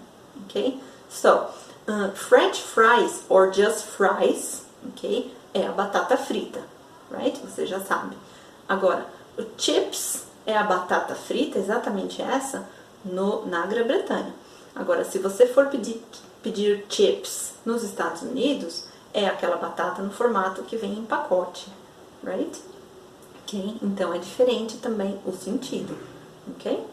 ok? 0.44 0.80
So, 1.11 1.50
uh, 1.88 2.12
French 2.14 2.62
fries 2.62 3.25
or 3.28 3.52
just 3.52 3.85
fries, 3.85 4.64
ok? 4.87 5.35
É 5.52 5.66
a 5.66 5.73
batata 5.73 6.16
frita, 6.16 6.61
right? 7.11 7.37
Você 7.44 7.66
já 7.66 7.80
sabe. 7.80 8.16
Agora, 8.68 9.04
o 9.37 9.42
chips 9.56 10.26
é 10.47 10.56
a 10.56 10.62
batata 10.62 11.16
frita, 11.16 11.58
exatamente 11.58 12.23
essa, 12.23 12.68
no, 13.04 13.44
na 13.47 13.66
Grã-Bretanha. 13.66 14.32
Agora, 14.76 15.04
se 15.04 15.18
você 15.18 15.44
for 15.44 15.66
pedir 15.66 16.00
pedir 16.42 16.85
chips 16.88 17.54
nos 17.64 17.83
Estados 17.83 18.23
Unidos 18.23 18.85
é 19.12 19.26
aquela 19.26 19.57
batata 19.57 20.02
no 20.02 20.11
formato 20.11 20.62
que 20.62 20.76
vem 20.76 20.99
em 20.99 21.04
pacote, 21.04 21.68
right? 22.23 22.61
Ok? 23.42 23.76
Então 23.83 24.12
é 24.12 24.18
diferente 24.18 24.76
também 24.78 25.18
o 25.25 25.33
sentido, 25.33 25.97
ok? 26.50 26.85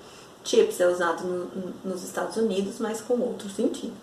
Chips 0.44 0.80
é 0.80 0.88
usado 0.88 1.24
no, 1.24 1.74
nos 1.84 2.04
Estados 2.04 2.38
Unidos, 2.38 2.80
mas 2.80 3.02
com 3.02 3.20
outro 3.20 3.50
sentido. 3.50 3.96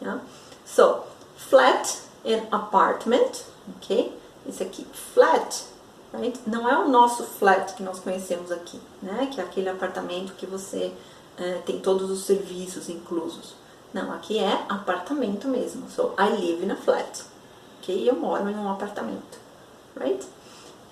Yeah? 0.00 0.22
So, 0.66 1.02
flat 1.36 1.98
and 2.24 2.46
apartment, 2.50 3.44
ok? 3.76 4.16
Esse 4.48 4.62
aqui, 4.62 4.86
flat, 5.14 5.64
right? 6.12 6.38
Não 6.46 6.68
é 6.68 6.78
o 6.78 6.88
nosso 6.88 7.22
flat 7.24 7.74
que 7.74 7.82
nós 7.82 8.00
conhecemos 8.00 8.50
aqui, 8.50 8.80
né? 9.02 9.28
Que 9.32 9.40
é 9.40 9.44
aquele 9.44 9.68
apartamento 9.68 10.34
que 10.34 10.46
você 10.46 10.92
uh, 11.38 11.62
tem 11.64 11.80
todos 11.80 12.10
os 12.10 12.24
serviços 12.24 12.88
inclusos. 12.88 13.54
Não, 13.94 14.12
aqui 14.12 14.38
é 14.38 14.64
apartamento 14.68 15.48
mesmo. 15.48 15.88
So, 15.88 16.14
I 16.18 16.28
live 16.28 16.64
in 16.64 16.70
a 16.70 16.76
flat. 16.76 17.22
Ok? 17.78 18.08
Eu 18.08 18.16
moro 18.16 18.50
em 18.50 18.54
um 18.54 18.68
apartamento. 18.68 19.38
Right? 19.96 20.26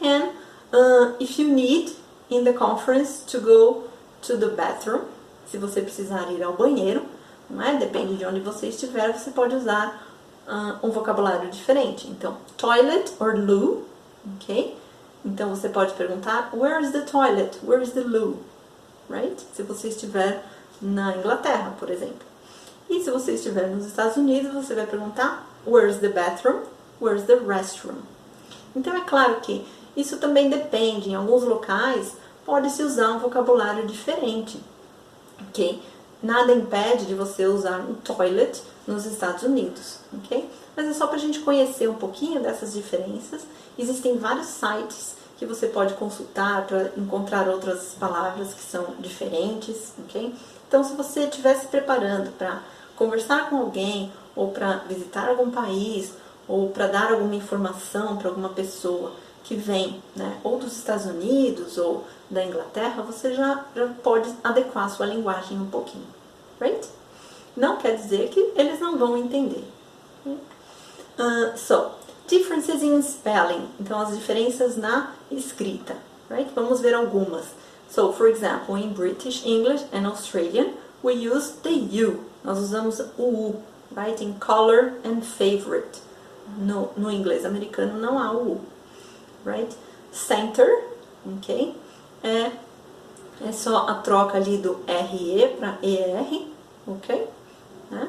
And 0.01 0.31
uh, 0.73 1.17
if 1.21 1.39
you 1.39 1.49
need 1.49 1.93
in 2.31 2.45
the 2.45 2.55
conference 2.55 3.25
to 3.27 3.41
go 3.41 3.89
to 4.23 4.39
the 4.39 4.49
bathroom, 4.49 5.03
se 5.47 5.59
você 5.59 5.83
precisar 5.83 6.31
ir 6.33 6.43
ao 6.43 6.55
banheiro, 6.55 7.05
não 7.51 7.61
é? 7.61 7.77
Depende 7.77 8.17
de 8.17 8.25
onde 8.25 8.41
você 8.41 8.69
estiver, 8.69 9.13
você 9.13 9.33
pode 9.33 9.55
usar 9.55 10.07
uh, 10.47 10.87
um 10.87 10.91
vocabulário 10.91 11.51
diferente. 11.51 12.09
Então, 12.09 12.39
toilet 12.57 13.13
or 13.21 13.37
loo, 13.37 13.85
ok? 14.37 14.79
Então 15.25 15.51
você 15.51 15.69
pode 15.69 15.93
perguntar, 15.95 16.51
where 16.55 16.81
is 16.83 16.93
the 16.93 17.03
toilet? 17.03 17.59
Where 17.65 17.83
is 17.83 17.91
the 17.91 18.01
loo? 18.01 18.39
right? 19.13 19.41
Se 19.55 19.63
você 19.63 19.89
estiver 19.89 20.43
na 20.81 21.17
Inglaterra, 21.17 21.75
por 21.79 21.91
exemplo. 21.91 22.32
E 22.89 23.03
se 23.03 23.11
você 23.11 23.33
estiver 23.33 23.69
nos 23.69 23.87
Estados 23.87 24.17
Unidos, 24.17 24.53
você 24.53 24.75
vai 24.75 24.87
perguntar 24.87 25.47
Where's 25.67 25.99
the 25.99 26.09
bathroom? 26.09 26.63
Where's 27.01 27.25
the 27.25 27.37
restroom? 27.37 27.99
Então 28.75 28.97
é 28.97 29.01
claro 29.01 29.41
que 29.41 29.65
isso 29.97 30.19
também 30.19 30.49
depende. 30.49 31.11
Em 31.11 31.15
alguns 31.15 31.43
locais 31.43 32.17
pode-se 32.45 32.83
usar 32.83 33.13
um 33.13 33.19
vocabulário 33.19 33.87
diferente, 33.87 34.61
ok? 35.49 35.81
Nada 36.23 36.53
impede 36.53 37.07
de 37.07 37.15
você 37.15 37.47
usar 37.47 37.81
um 37.81 37.95
toilet 37.95 38.63
nos 38.87 39.07
Estados 39.07 39.43
Unidos, 39.43 39.99
ok? 40.13 40.49
Mas 40.77 40.87
é 40.87 40.93
só 40.93 41.07
para 41.07 41.17
a 41.17 41.21
gente 41.21 41.41
conhecer 41.41 41.89
um 41.89 41.95
pouquinho 41.95 42.41
dessas 42.41 42.73
diferenças. 42.73 43.43
Existem 43.79 44.19
vários 44.19 44.47
sites 44.47 45.17
que 45.39 45.47
você 45.47 45.67
pode 45.67 45.95
consultar 45.95 46.67
para 46.67 46.93
encontrar 46.97 47.49
outras 47.49 47.95
palavras 47.99 48.55
que 48.55 48.63
são 48.63 48.95
diferentes, 49.01 49.93
ok? 50.05 50.35
Então, 50.73 50.83
se 50.83 50.95
você 50.95 51.25
estiver 51.25 51.55
se 51.55 51.67
preparando 51.67 52.33
para 52.39 52.63
conversar 52.97 53.51
com 53.51 53.59
alguém 53.59 54.11
ou 54.35 54.53
para 54.53 54.79
visitar 54.89 55.29
algum 55.29 55.51
país 55.51 56.15
ou 56.49 56.71
para 56.71 56.87
dar 56.87 57.13
alguma 57.13 57.35
informação 57.35 58.17
para 58.17 58.31
alguma 58.31 58.49
pessoa 58.49 59.13
que 59.45 59.55
vem, 59.55 60.03
né, 60.17 60.39
ou 60.43 60.59
dos 60.59 60.75
Estados 60.75 61.05
Unidos 61.05 61.77
ou 61.77 62.07
da 62.31 62.43
Inglaterra, 62.43 63.03
você 63.03 63.35
já, 63.35 63.67
já 63.77 63.87
pode 64.03 64.33
adequar 64.43 64.89
sua 64.89 65.05
linguagem 65.05 65.61
um 65.61 65.67
pouquinho, 65.67 66.07
right? 66.59 66.89
Não 67.55 67.77
quer 67.77 67.95
dizer 67.95 68.31
que 68.31 68.41
eles 68.57 68.81
não 68.81 68.97
vão 68.97 69.15
entender. 69.19 69.65
Uh, 70.25 71.55
so, 71.55 71.91
differences 72.27 72.83
in 72.83 73.03
spelling. 73.03 73.69
Então, 73.79 74.01
as 74.01 74.17
diferenças 74.17 74.79
na 74.79 75.13
escrita, 75.31 75.95
right? 76.31 76.51
Vamos 76.55 76.81
ver 76.81 76.95
algumas. 76.95 77.45
So, 77.93 78.11
for 78.11 78.27
example, 78.27 78.75
in 78.77 78.95
British 78.95 79.45
English 79.45 79.83
and 79.93 80.07
Australian, 80.07 80.73
we 81.03 81.13
use 81.13 81.51
the 81.63 81.73
U. 81.73 82.25
Nós 82.43 82.59
usamos 82.59 83.01
o 83.19 83.23
U, 83.23 83.63
right? 83.95 84.19
In 84.23 84.41
color 84.41 84.95
and 85.05 85.23
favorite. 85.23 86.01
No, 86.57 86.91
no 86.97 87.11
inglês 87.11 87.45
americano 87.45 87.99
não 87.99 88.19
há 88.19 88.33
o 88.33 88.53
U, 88.53 88.61
right? 89.45 89.77
Center, 90.11 90.89
ok? 91.37 91.77
É, 92.25 92.51
é 93.47 93.53
só 93.53 93.87
a 93.87 93.97
troca 93.97 94.39
ali 94.39 94.57
do 94.57 94.81
RE 94.87 95.55
para 95.59 95.79
ER, 95.83 96.47
ok? 96.87 97.29
Né? 97.91 98.09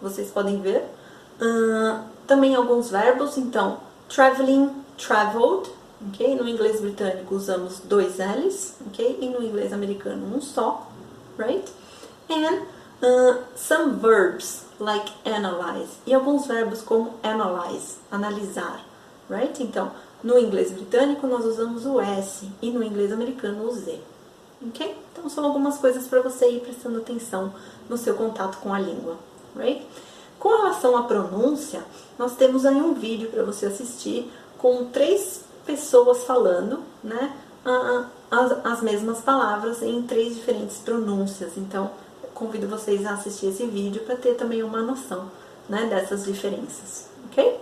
Vocês 0.00 0.30
podem 0.30 0.58
ver. 0.62 0.84
Uh, 1.38 2.02
também 2.26 2.54
alguns 2.54 2.90
verbos, 2.90 3.36
então, 3.36 3.78
traveling, 4.08 4.70
traveled, 4.96 5.70
ok? 6.06 6.34
No 6.36 6.48
inglês 6.48 6.80
britânico 6.80 7.34
usamos 7.34 7.80
dois 7.80 8.18
L's, 8.18 8.74
ok? 8.86 9.18
E 9.20 9.28
no 9.28 9.42
inglês 9.42 9.72
americano 9.72 10.36
um 10.36 10.40
só, 10.40 10.86
right? 11.36 11.68
And 12.30 12.62
uh, 13.02 13.44
some 13.56 13.96
verbs, 13.96 14.64
like 14.78 15.10
analyze. 15.24 15.90
E 16.06 16.14
alguns 16.14 16.46
verbos 16.46 16.82
como 16.82 17.14
analyze, 17.22 17.96
analisar, 18.10 18.84
right? 19.28 19.62
Então, 19.62 19.90
no 20.22 20.38
inglês 20.38 20.72
britânico 20.72 21.26
nós 21.26 21.44
usamos 21.44 21.86
o 21.86 22.00
S 22.00 22.48
e 22.60 22.70
no 22.70 22.82
inglês 22.82 23.12
americano 23.12 23.68
o 23.68 23.72
Z, 23.72 24.00
ok? 24.66 24.96
Então, 25.12 25.28
são 25.28 25.44
algumas 25.44 25.78
coisas 25.78 26.06
para 26.06 26.22
você 26.22 26.48
ir 26.50 26.60
prestando 26.60 26.98
atenção 26.98 27.52
no 27.88 27.96
seu 27.96 28.14
contato 28.14 28.58
com 28.58 28.72
a 28.72 28.78
língua, 28.78 29.16
right? 29.56 29.84
Com 30.38 30.50
relação 30.50 30.96
à 30.96 31.02
pronúncia, 31.02 31.82
nós 32.16 32.36
temos 32.36 32.64
aí 32.64 32.76
um 32.76 32.94
vídeo 32.94 33.28
para 33.28 33.42
você 33.42 33.66
assistir 33.66 34.30
com 34.56 34.86
três 34.86 35.47
pessoas 35.68 36.24
falando, 36.24 36.80
né, 37.04 37.30
as, 38.30 38.52
as 38.64 38.80
mesmas 38.80 39.20
palavras 39.20 39.82
em 39.82 40.02
três 40.02 40.34
diferentes 40.34 40.78
pronúncias. 40.78 41.58
Então, 41.58 41.90
convido 42.34 42.66
vocês 42.66 43.04
a 43.04 43.12
assistir 43.12 43.48
esse 43.48 43.66
vídeo 43.66 44.02
para 44.04 44.16
ter 44.16 44.34
também 44.34 44.62
uma 44.62 44.80
noção, 44.80 45.30
né, 45.68 45.86
dessas 45.90 46.24
diferenças, 46.24 47.10
ok? 47.26 47.60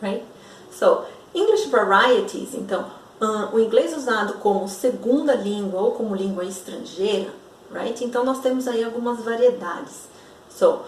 Right? 0.00 0.24
So, 0.70 1.02
English 1.34 1.68
varieties, 1.68 2.54
então, 2.54 2.86
uh, 3.20 3.56
o 3.56 3.58
inglês 3.58 3.96
usado 3.96 4.34
como 4.34 4.68
segunda 4.68 5.34
língua 5.34 5.80
ou 5.80 5.92
como 5.92 6.14
língua 6.14 6.44
estrangeira, 6.44 7.32
right? 7.72 8.04
Então, 8.04 8.24
nós 8.24 8.38
temos 8.38 8.68
aí 8.68 8.84
algumas 8.84 9.18
variedades. 9.24 10.08
So, 10.48 10.82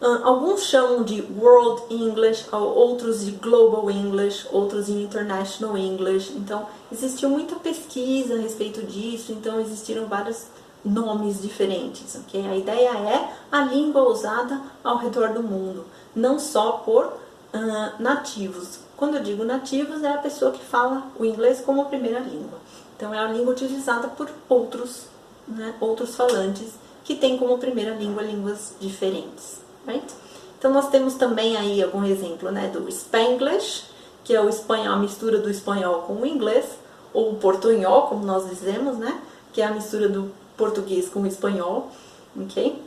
alguns 0.00 0.64
chamam 0.64 1.02
de 1.02 1.22
World 1.38 1.82
English, 1.90 2.46
outros 2.52 3.24
de 3.24 3.32
Global 3.32 3.90
English, 3.90 4.46
outros 4.52 4.86
de 4.86 4.92
International 4.92 5.76
English. 5.76 6.32
Então, 6.36 6.66
existiu 6.90 7.28
muita 7.28 7.56
pesquisa 7.56 8.34
a 8.34 8.38
respeito 8.38 8.82
disso, 8.82 9.32
então 9.32 9.60
existiram 9.60 10.06
vários 10.06 10.46
nomes 10.84 11.42
diferentes, 11.42 12.14
ok? 12.14 12.46
A 12.46 12.56
ideia 12.56 12.90
é 12.90 13.34
a 13.50 13.62
língua 13.62 14.08
usada 14.08 14.60
ao 14.84 14.98
redor 14.98 15.32
do 15.32 15.42
mundo, 15.42 15.84
não 16.14 16.38
só 16.38 16.72
por 16.72 17.06
uh, 17.06 18.02
nativos. 18.02 18.78
Quando 18.96 19.16
eu 19.16 19.22
digo 19.22 19.44
nativos, 19.44 20.04
é 20.04 20.12
a 20.12 20.18
pessoa 20.18 20.52
que 20.52 20.64
fala 20.64 21.08
o 21.18 21.24
inglês 21.24 21.60
como 21.60 21.84
primeira 21.86 22.20
língua. 22.20 22.58
Então, 22.96 23.12
é 23.12 23.18
a 23.18 23.32
língua 23.32 23.52
utilizada 23.52 24.08
por 24.08 24.30
outros, 24.48 25.06
né, 25.46 25.74
outros 25.80 26.14
falantes 26.14 26.68
que 27.04 27.16
têm 27.16 27.36
como 27.36 27.58
primeira 27.58 27.94
língua 27.94 28.22
línguas 28.22 28.74
diferentes. 28.80 29.67
Right? 29.88 30.14
Então 30.58 30.72
nós 30.72 30.90
temos 30.90 31.14
também 31.14 31.56
aí 31.56 31.82
algum 31.82 32.04
exemplo 32.04 32.50
né, 32.50 32.68
do 32.68 32.86
Spanglish, 32.88 33.84
que 34.22 34.34
é 34.34 34.40
o 34.40 34.48
espanhol, 34.48 34.94
a 34.94 34.96
mistura 34.98 35.38
do 35.38 35.48
espanhol 35.48 36.02
com 36.02 36.14
o 36.14 36.26
inglês, 36.26 36.66
ou 37.14 37.32
o 37.32 37.36
portunhol, 37.36 38.02
como 38.02 38.26
nós 38.26 38.48
dizemos, 38.48 38.98
né, 38.98 39.20
que 39.52 39.62
é 39.62 39.64
a 39.64 39.70
mistura 39.70 40.08
do 40.08 40.30
português 40.56 41.08
com 41.08 41.20
o 41.20 41.26
espanhol, 41.26 41.90
ok? 42.38 42.82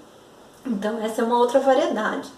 Então 0.65 1.01
essa 1.01 1.21
é 1.21 1.25
uma 1.25 1.39
outra 1.39 1.59
variedade, 1.59 2.29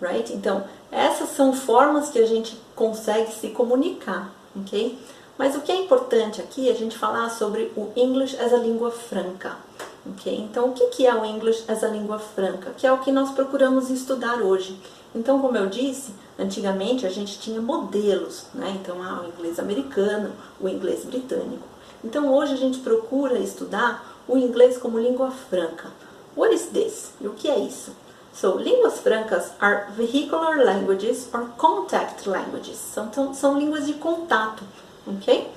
right? 0.00 0.30
Então 0.34 0.64
essas 0.90 1.30
são 1.30 1.54
formas 1.54 2.10
que 2.10 2.18
a 2.18 2.26
gente 2.26 2.60
consegue 2.76 3.32
se 3.32 3.48
comunicar, 3.48 4.30
ok? 4.54 4.98
Mas 5.38 5.56
o 5.56 5.60
que 5.60 5.72
é 5.72 5.76
importante 5.76 6.40
aqui 6.40 6.68
é 6.68 6.72
a 6.72 6.76
gente 6.76 6.98
falar 6.98 7.30
sobre 7.30 7.72
o 7.76 7.90
English 7.96 8.36
as 8.38 8.52
a 8.52 8.58
língua 8.58 8.90
franca. 8.90 9.56
Okay? 10.04 10.36
Então, 10.40 10.70
o 10.70 10.72
que 10.72 11.06
é 11.06 11.14
o 11.14 11.24
English 11.24 11.64
as 11.68 11.84
a 11.84 11.88
língua 11.88 12.18
franca? 12.18 12.70
Que 12.76 12.86
é 12.86 12.92
o 12.92 12.98
que 12.98 13.12
nós 13.12 13.30
procuramos 13.30 13.88
estudar 13.88 14.42
hoje. 14.42 14.78
Então, 15.14 15.40
como 15.40 15.56
eu 15.56 15.66
disse, 15.66 16.12
antigamente 16.38 17.06
a 17.06 17.10
gente 17.10 17.38
tinha 17.38 17.60
modelos, 17.60 18.46
né? 18.54 18.76
Então, 18.80 19.02
há 19.02 19.22
o 19.22 19.28
inglês 19.28 19.58
americano, 19.58 20.32
o 20.60 20.68
inglês 20.68 21.04
britânico. 21.04 21.68
Então, 22.02 22.32
hoje 22.34 22.54
a 22.54 22.56
gente 22.56 22.80
procura 22.80 23.38
estudar 23.38 24.22
o 24.26 24.36
inglês 24.36 24.78
como 24.78 24.98
língua 24.98 25.30
franca. 25.30 25.90
What 26.36 26.54
is 26.54 26.66
this? 26.66 27.12
E 27.20 27.26
o 27.26 27.34
que 27.34 27.48
é 27.48 27.58
isso? 27.58 27.92
So, 28.34 28.56
línguas 28.56 28.98
francas 29.00 29.52
are 29.60 29.92
vehicular 29.92 30.64
languages 30.64 31.28
or 31.34 31.48
contact 31.58 32.26
languages. 32.26 32.78
São, 32.78 33.12
são, 33.12 33.34
são 33.34 33.58
línguas 33.58 33.86
de 33.86 33.92
contato, 33.94 34.64
ok? 35.06 35.50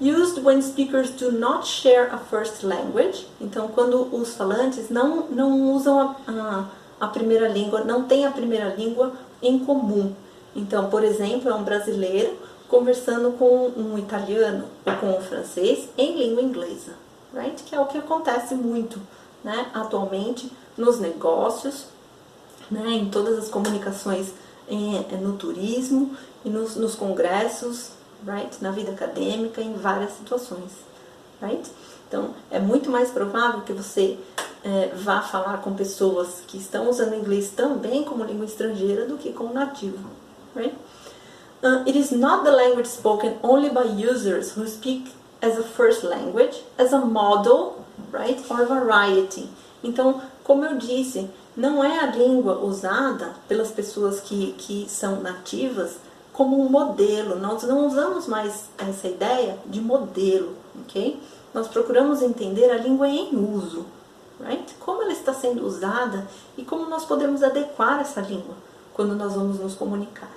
Used 0.00 0.44
when 0.44 0.62
speakers 0.62 1.10
do 1.10 1.32
not 1.32 1.66
share 1.66 2.08
a 2.12 2.18
first 2.18 2.62
language. 2.62 3.26
Então, 3.40 3.66
quando 3.68 4.14
os 4.14 4.34
falantes 4.34 4.88
não, 4.90 5.26
não 5.26 5.72
usam 5.74 5.98
a, 6.00 6.14
a, 6.28 6.64
a 7.00 7.08
primeira 7.08 7.48
língua, 7.48 7.82
não 7.82 8.04
tem 8.04 8.24
a 8.24 8.30
primeira 8.30 8.74
língua 8.76 9.12
em 9.42 9.58
comum. 9.58 10.14
Então, 10.54 10.88
por 10.88 11.02
exemplo, 11.02 11.50
é 11.50 11.54
um 11.54 11.64
brasileiro 11.64 12.36
conversando 12.68 13.32
com 13.32 13.72
um 13.76 13.98
italiano 13.98 14.66
ou 14.86 14.92
com 14.94 15.18
um 15.18 15.20
francês 15.20 15.88
em 15.96 16.16
língua 16.16 16.42
inglesa, 16.42 16.92
right? 17.34 17.60
Que 17.64 17.74
é 17.74 17.80
o 17.80 17.86
que 17.86 17.98
acontece 17.98 18.54
muito, 18.54 19.00
né, 19.42 19.70
atualmente 19.74 20.52
nos 20.76 21.00
negócios, 21.00 21.86
né, 22.70 22.90
em 22.90 23.08
todas 23.08 23.38
as 23.38 23.48
comunicações 23.48 24.32
em, 24.68 25.00
no 25.20 25.32
turismo 25.36 26.14
e 26.44 26.50
nos, 26.50 26.76
nos 26.76 26.94
congressos 26.94 27.97
right? 28.26 28.56
Na 28.62 28.70
vida 28.70 28.92
acadêmica, 28.92 29.60
em 29.60 29.74
várias 29.74 30.12
situações, 30.12 30.72
right? 31.40 31.70
Então, 32.08 32.34
é 32.50 32.58
muito 32.58 32.90
mais 32.90 33.10
provável 33.10 33.60
que 33.62 33.72
você 33.72 34.18
é, 34.64 34.92
vá 34.94 35.20
falar 35.20 35.58
com 35.58 35.74
pessoas 35.74 36.42
que 36.46 36.56
estão 36.56 36.88
usando 36.88 37.14
inglês 37.14 37.50
também 37.50 38.04
como 38.04 38.24
língua 38.24 38.46
estrangeira 38.46 39.06
do 39.06 39.18
que 39.18 39.32
com 39.32 39.52
nativo, 39.52 40.08
right? 40.54 40.74
Uh, 41.62 41.82
it 41.86 41.98
is 41.98 42.12
not 42.12 42.44
the 42.44 42.50
language 42.50 42.88
spoken 42.88 43.36
only 43.42 43.68
by 43.68 43.82
users 43.82 44.56
who 44.56 44.66
speak 44.66 45.10
as 45.42 45.58
a 45.58 45.62
first 45.62 46.04
language, 46.04 46.62
as 46.78 46.92
a 46.92 46.98
model, 46.98 47.84
right, 48.12 48.40
or 48.50 48.64
variety. 48.64 49.48
Então, 49.82 50.20
como 50.44 50.64
eu 50.64 50.76
disse, 50.76 51.28
não 51.56 51.82
é 51.82 51.98
a 51.98 52.06
língua 52.06 52.58
usada 52.58 53.34
pelas 53.48 53.70
pessoas 53.70 54.20
que, 54.20 54.52
que 54.56 54.86
são 54.88 55.20
nativas 55.20 55.96
como 56.38 56.64
um 56.64 56.68
modelo. 56.68 57.36
Nós 57.36 57.64
não 57.64 57.88
usamos 57.88 58.28
mais 58.28 58.70
essa 58.78 59.08
ideia 59.08 59.58
de 59.66 59.80
modelo, 59.80 60.54
ok? 60.82 61.20
Nós 61.52 61.66
procuramos 61.66 62.22
entender 62.22 62.70
a 62.70 62.78
língua 62.78 63.08
em 63.08 63.34
uso, 63.34 63.84
right? 64.38 64.72
Como 64.78 65.02
ela 65.02 65.10
está 65.10 65.34
sendo 65.34 65.66
usada 65.66 66.28
e 66.56 66.64
como 66.64 66.88
nós 66.88 67.04
podemos 67.04 67.42
adequar 67.42 67.98
essa 67.98 68.20
língua 68.20 68.54
quando 68.94 69.16
nós 69.16 69.34
vamos 69.34 69.58
nos 69.58 69.74
comunicar. 69.74 70.30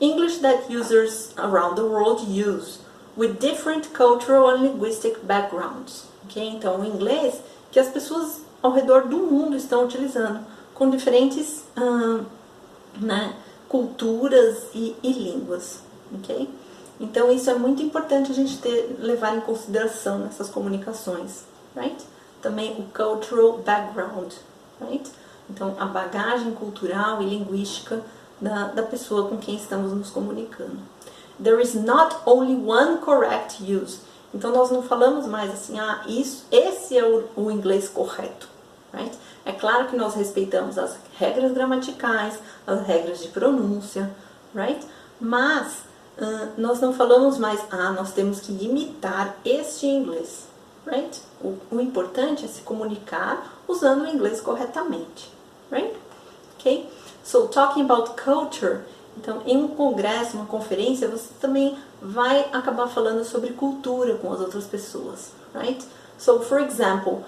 English 0.00 0.38
that 0.38 0.72
users 0.72 1.32
around 1.36 1.74
the 1.74 1.82
world 1.82 2.22
use 2.22 2.78
with 3.16 3.40
different 3.40 3.88
cultural 3.92 4.50
and 4.50 4.62
linguistic 4.62 5.18
backgrounds. 5.24 6.04
ok? 6.26 6.48
Então, 6.48 6.80
o 6.80 6.84
inglês 6.84 7.40
que 7.72 7.80
as 7.80 7.88
pessoas 7.88 8.40
ao 8.62 8.70
redor 8.70 9.08
do 9.08 9.18
mundo 9.18 9.56
estão 9.56 9.84
utilizando, 9.84 10.46
com 10.74 10.88
diferentes 10.88 11.64
né, 13.00 13.34
culturas 13.74 14.68
e, 14.72 14.94
e 15.02 15.12
línguas, 15.12 15.80
ok? 16.14 16.48
Então 17.00 17.28
isso 17.32 17.50
é 17.50 17.54
muito 17.54 17.82
importante 17.82 18.30
a 18.30 18.34
gente 18.34 18.58
ter, 18.58 18.96
levar 19.00 19.36
em 19.36 19.40
consideração 19.40 20.20
nessas 20.20 20.48
comunicações, 20.48 21.42
right? 21.74 21.96
Também 22.40 22.70
o 22.78 22.84
cultural 22.96 23.58
background, 23.58 24.32
right? 24.80 25.10
Então 25.50 25.74
a 25.76 25.86
bagagem 25.86 26.52
cultural 26.52 27.20
e 27.20 27.24
linguística 27.24 28.00
da, 28.40 28.68
da 28.68 28.84
pessoa 28.84 29.28
com 29.28 29.38
quem 29.38 29.56
estamos 29.56 29.90
nos 29.90 30.08
comunicando. 30.08 30.78
There 31.42 31.60
is 31.60 31.74
not 31.74 32.18
only 32.26 32.54
one 32.54 32.98
correct 32.98 33.60
use. 33.60 33.98
Então 34.32 34.52
nós 34.52 34.70
não 34.70 34.84
falamos 34.84 35.26
mais 35.26 35.52
assim, 35.52 35.80
ah, 35.80 36.04
isso, 36.06 36.46
esse 36.52 36.96
é 36.96 37.04
o, 37.04 37.24
o 37.34 37.50
inglês 37.50 37.88
correto, 37.88 38.48
right? 38.94 39.16
É 39.44 39.52
claro 39.52 39.88
que 39.88 39.96
nós 39.96 40.14
respeitamos 40.14 40.78
as 40.78 40.96
regras 41.18 41.52
gramaticais, 41.52 42.38
as 42.66 42.86
regras 42.86 43.20
de 43.22 43.28
pronúncia, 43.28 44.10
right? 44.54 44.84
Mas 45.20 45.84
uh, 46.18 46.48
nós 46.56 46.80
não 46.80 46.92
falamos 46.92 47.38
mais, 47.38 47.60
ah, 47.70 47.90
nós 47.90 48.12
temos 48.12 48.40
que 48.40 48.52
imitar 48.64 49.36
este 49.44 49.86
inglês, 49.86 50.46
right? 50.86 51.20
O, 51.42 51.58
o 51.70 51.80
importante 51.80 52.44
é 52.44 52.48
se 52.48 52.62
comunicar 52.62 53.62
usando 53.68 54.02
o 54.02 54.08
inglês 54.08 54.40
corretamente, 54.40 55.30
right? 55.70 55.94
Ok? 56.58 56.88
So, 57.22 57.48
talking 57.48 57.82
about 57.82 58.22
culture, 58.22 58.82
então, 59.16 59.42
em 59.46 59.56
um 59.56 59.68
congresso, 59.68 60.36
uma 60.36 60.46
conferência, 60.46 61.08
você 61.08 61.28
também 61.40 61.76
vai 62.02 62.48
acabar 62.52 62.88
falando 62.88 63.24
sobre 63.24 63.50
cultura 63.50 64.16
com 64.16 64.32
as 64.32 64.40
outras 64.40 64.64
pessoas, 64.64 65.30
right? 65.54 65.84
So, 66.18 66.40
for 66.40 66.60
example, 66.60 67.24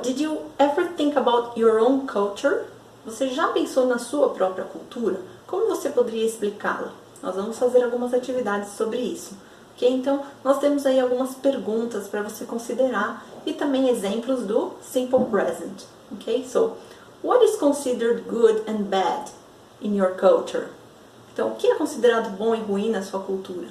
did 0.00 0.18
you 0.18 0.50
ever 0.58 0.88
think 0.96 1.16
about 1.16 1.58
your 1.58 1.78
own 1.80 2.06
culture? 2.06 2.64
Você 3.04 3.28
já 3.28 3.48
pensou 3.48 3.86
na 3.86 3.98
sua 3.98 4.30
própria 4.30 4.64
cultura? 4.64 5.20
Como 5.46 5.66
você 5.66 5.90
poderia 5.90 6.24
explicá-la? 6.24 6.92
Nós 7.22 7.34
vamos 7.34 7.58
fazer 7.58 7.82
algumas 7.82 8.14
atividades 8.14 8.70
sobre 8.70 8.98
isso. 9.00 9.36
Ok? 9.74 9.88
Então, 9.88 10.22
nós 10.44 10.58
temos 10.58 10.86
aí 10.86 11.00
algumas 11.00 11.34
perguntas 11.34 12.08
para 12.08 12.22
você 12.22 12.44
considerar 12.44 13.24
e 13.44 13.52
também 13.52 13.88
exemplos 13.88 14.44
do 14.44 14.72
simple 14.82 15.24
present. 15.26 15.82
Ok? 16.12 16.46
So, 16.46 16.76
what 17.22 17.44
is 17.44 17.56
considered 17.56 18.22
good 18.28 18.62
and 18.68 18.84
bad 18.84 19.30
in 19.80 19.96
your 19.96 20.14
culture? 20.16 20.68
Então, 21.32 21.48
o 21.48 21.54
que 21.56 21.66
é 21.66 21.74
considerado 21.74 22.36
bom 22.36 22.54
e 22.54 22.60
ruim 22.60 22.90
na 22.90 23.02
sua 23.02 23.20
cultura? 23.20 23.68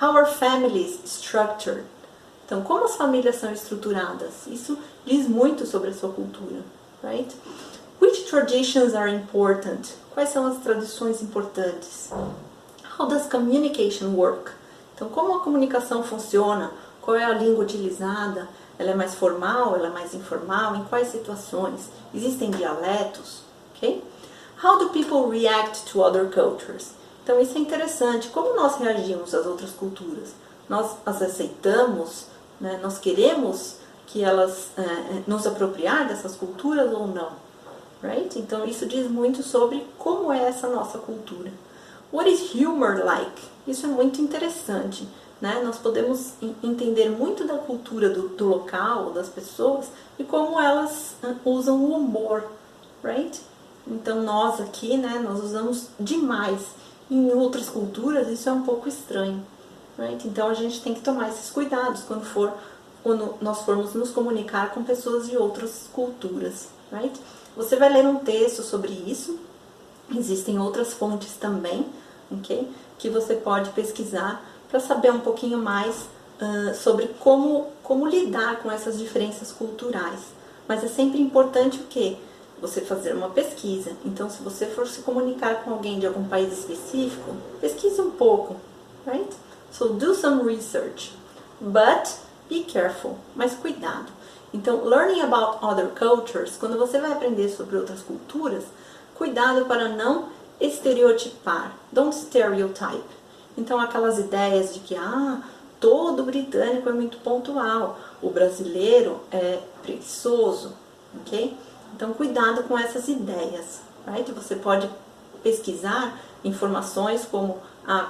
How 0.00 0.16
are 0.16 0.30
families 0.30 0.98
structured? 1.04 1.84
Então, 2.46 2.62
como 2.62 2.84
as 2.84 2.94
famílias 2.94 3.34
são 3.36 3.52
estruturadas? 3.52 4.46
Isso 4.46 4.78
diz 5.04 5.28
muito 5.28 5.66
sobre 5.66 5.90
a 5.90 5.92
sua 5.92 6.10
cultura, 6.10 6.62
right? 7.02 7.34
Which 8.00 8.22
traditions 8.30 8.94
are 8.94 9.12
important? 9.12 9.92
Quais 10.14 10.28
são 10.28 10.46
as 10.46 10.58
tradições 10.58 11.20
importantes? 11.20 12.08
How 12.96 13.08
does 13.08 13.26
communication 13.26 14.14
work? 14.14 14.52
Então, 14.94 15.08
como 15.08 15.34
a 15.34 15.40
comunicação 15.40 16.04
funciona? 16.04 16.70
Qual 17.02 17.16
é 17.16 17.24
a 17.24 17.34
língua 17.34 17.64
utilizada? 17.64 18.48
Ela 18.78 18.92
é 18.92 18.94
mais 18.94 19.16
formal? 19.16 19.74
Ela 19.74 19.88
é 19.88 19.90
mais 19.90 20.14
informal? 20.14 20.76
Em 20.76 20.84
quais 20.84 21.08
situações? 21.08 21.90
Existem 22.14 22.50
dialetos? 22.52 23.40
Ok? 23.74 24.04
How 24.62 24.78
do 24.78 24.90
people 24.90 25.28
react 25.28 25.84
to 25.90 26.00
other 26.00 26.30
cultures? 26.30 26.92
Então 27.24 27.40
isso 27.40 27.58
é 27.58 27.60
interessante. 27.60 28.28
Como 28.28 28.54
nós 28.54 28.76
reagimos 28.76 29.34
às 29.34 29.46
outras 29.46 29.72
culturas? 29.72 30.32
Nós 30.68 30.96
as 31.04 31.20
aceitamos? 31.20 32.26
Né? 32.60 32.78
Nós 32.82 32.98
queremos 32.98 33.76
que 34.06 34.22
elas 34.22 34.68
é, 34.78 35.22
nos 35.26 35.46
apropriar 35.46 36.08
dessas 36.08 36.36
culturas 36.36 36.92
ou 36.92 37.06
não? 37.06 37.30
Right? 38.02 38.38
Então 38.38 38.64
isso 38.64 38.86
diz 38.86 39.10
muito 39.10 39.42
sobre 39.42 39.86
como 39.98 40.32
é 40.32 40.42
essa 40.48 40.68
nossa 40.68 40.98
cultura. 40.98 41.50
What 42.12 42.30
is 42.30 42.54
humor 42.54 43.04
like? 43.04 43.42
Isso 43.66 43.86
é 43.86 43.88
muito 43.88 44.20
interessante. 44.20 45.08
Né? 45.40 45.60
Nós 45.62 45.76
podemos 45.76 46.32
entender 46.62 47.10
muito 47.10 47.44
da 47.44 47.58
cultura 47.58 48.08
do, 48.08 48.28
do 48.28 48.48
local, 48.48 49.10
das 49.10 49.28
pessoas 49.28 49.86
e 50.18 50.24
como 50.24 50.58
elas 50.58 51.14
usam 51.44 51.76
o 51.76 51.94
humor, 51.94 52.44
right? 53.04 53.38
Então 53.86 54.22
nós 54.22 54.60
aqui, 54.60 54.96
né, 54.96 55.20
nós 55.22 55.42
usamos 55.42 55.88
demais. 56.00 56.62
Em 57.10 57.30
outras 57.32 57.68
culturas 57.68 58.28
isso 58.28 58.48
é 58.48 58.52
um 58.52 58.62
pouco 58.62 58.88
estranho, 58.88 59.46
right? 59.98 60.26
Então 60.26 60.48
a 60.48 60.54
gente 60.54 60.80
tem 60.80 60.94
que 60.94 61.00
tomar 61.00 61.28
esses 61.28 61.50
cuidados 61.50 62.02
quando 62.02 62.24
for 62.24 62.52
quando 63.02 63.34
nós 63.40 63.62
formos 63.62 63.94
nos 63.94 64.10
comunicar 64.10 64.74
com 64.74 64.82
pessoas 64.82 65.28
de 65.28 65.36
outras 65.36 65.88
culturas, 65.92 66.68
right? 66.90 67.16
Você 67.56 67.76
vai 67.76 67.92
ler 67.92 68.04
um 68.04 68.16
texto 68.16 68.62
sobre 68.62 68.92
isso. 68.92 69.38
Existem 70.12 70.58
outras 70.58 70.92
fontes 70.92 71.34
também, 71.34 71.86
ok? 72.30 72.68
Que 72.98 73.08
você 73.08 73.34
pode 73.34 73.70
pesquisar 73.70 74.44
para 74.68 74.80
saber 74.80 75.12
um 75.12 75.20
pouquinho 75.20 75.58
mais 75.58 76.08
uh, 76.40 76.74
sobre 76.74 77.08
como 77.20 77.68
como 77.82 78.06
lidar 78.06 78.56
com 78.56 78.70
essas 78.70 78.98
diferenças 78.98 79.52
culturais. 79.52 80.20
Mas 80.66 80.82
é 80.82 80.88
sempre 80.88 81.20
importante 81.20 81.78
o 81.78 81.84
quê? 81.84 82.16
você 82.60 82.80
fazer 82.80 83.14
uma 83.14 83.28
pesquisa. 83.28 83.92
Então, 84.04 84.30
se 84.30 84.42
você 84.42 84.66
for 84.66 84.86
se 84.86 85.02
comunicar 85.02 85.62
com 85.62 85.72
alguém 85.72 85.98
de 85.98 86.06
algum 86.06 86.24
país 86.24 86.52
específico, 86.52 87.34
pesquise 87.60 88.00
um 88.00 88.10
pouco, 88.10 88.56
right? 89.06 89.28
So 89.76 89.90
do 89.90 90.14
some 90.14 90.42
research, 90.42 91.12
but 91.60 92.18
be 92.48 92.64
careful, 92.64 93.18
mas 93.34 93.52
cuidado. 93.52 94.10
Então, 94.54 94.82
learning 94.84 95.20
about 95.20 95.58
other 95.62 95.88
cultures, 95.88 96.56
quando 96.56 96.78
você 96.78 96.98
vai 96.98 97.12
aprender 97.12 97.50
sobre 97.50 97.76
outras 97.76 98.00
culturas, 98.00 98.64
cuidado 99.14 99.66
para 99.66 99.90
não 99.90 100.30
estereotipar, 100.58 101.74
don't 101.92 102.14
stereotype. 102.14 103.04
Então, 103.58 103.78
aquelas 103.78 104.18
ideias 104.18 104.72
de 104.72 104.80
que 104.80 104.96
ah, 104.96 105.42
todo 105.78 106.22
britânico 106.22 106.88
é 106.88 106.92
muito 106.92 107.18
pontual, 107.18 107.98
o 108.22 108.30
brasileiro 108.30 109.20
é 109.30 109.58
preguiçoso, 109.82 110.72
ok? 111.20 111.54
Então, 111.94 112.14
cuidado 112.14 112.62
com 112.62 112.78
essas 112.78 113.08
ideias. 113.08 113.80
Right? 114.06 114.32
Você 114.32 114.56
pode 114.56 114.88
pesquisar 115.42 116.18
informações 116.42 117.26
como 117.26 117.58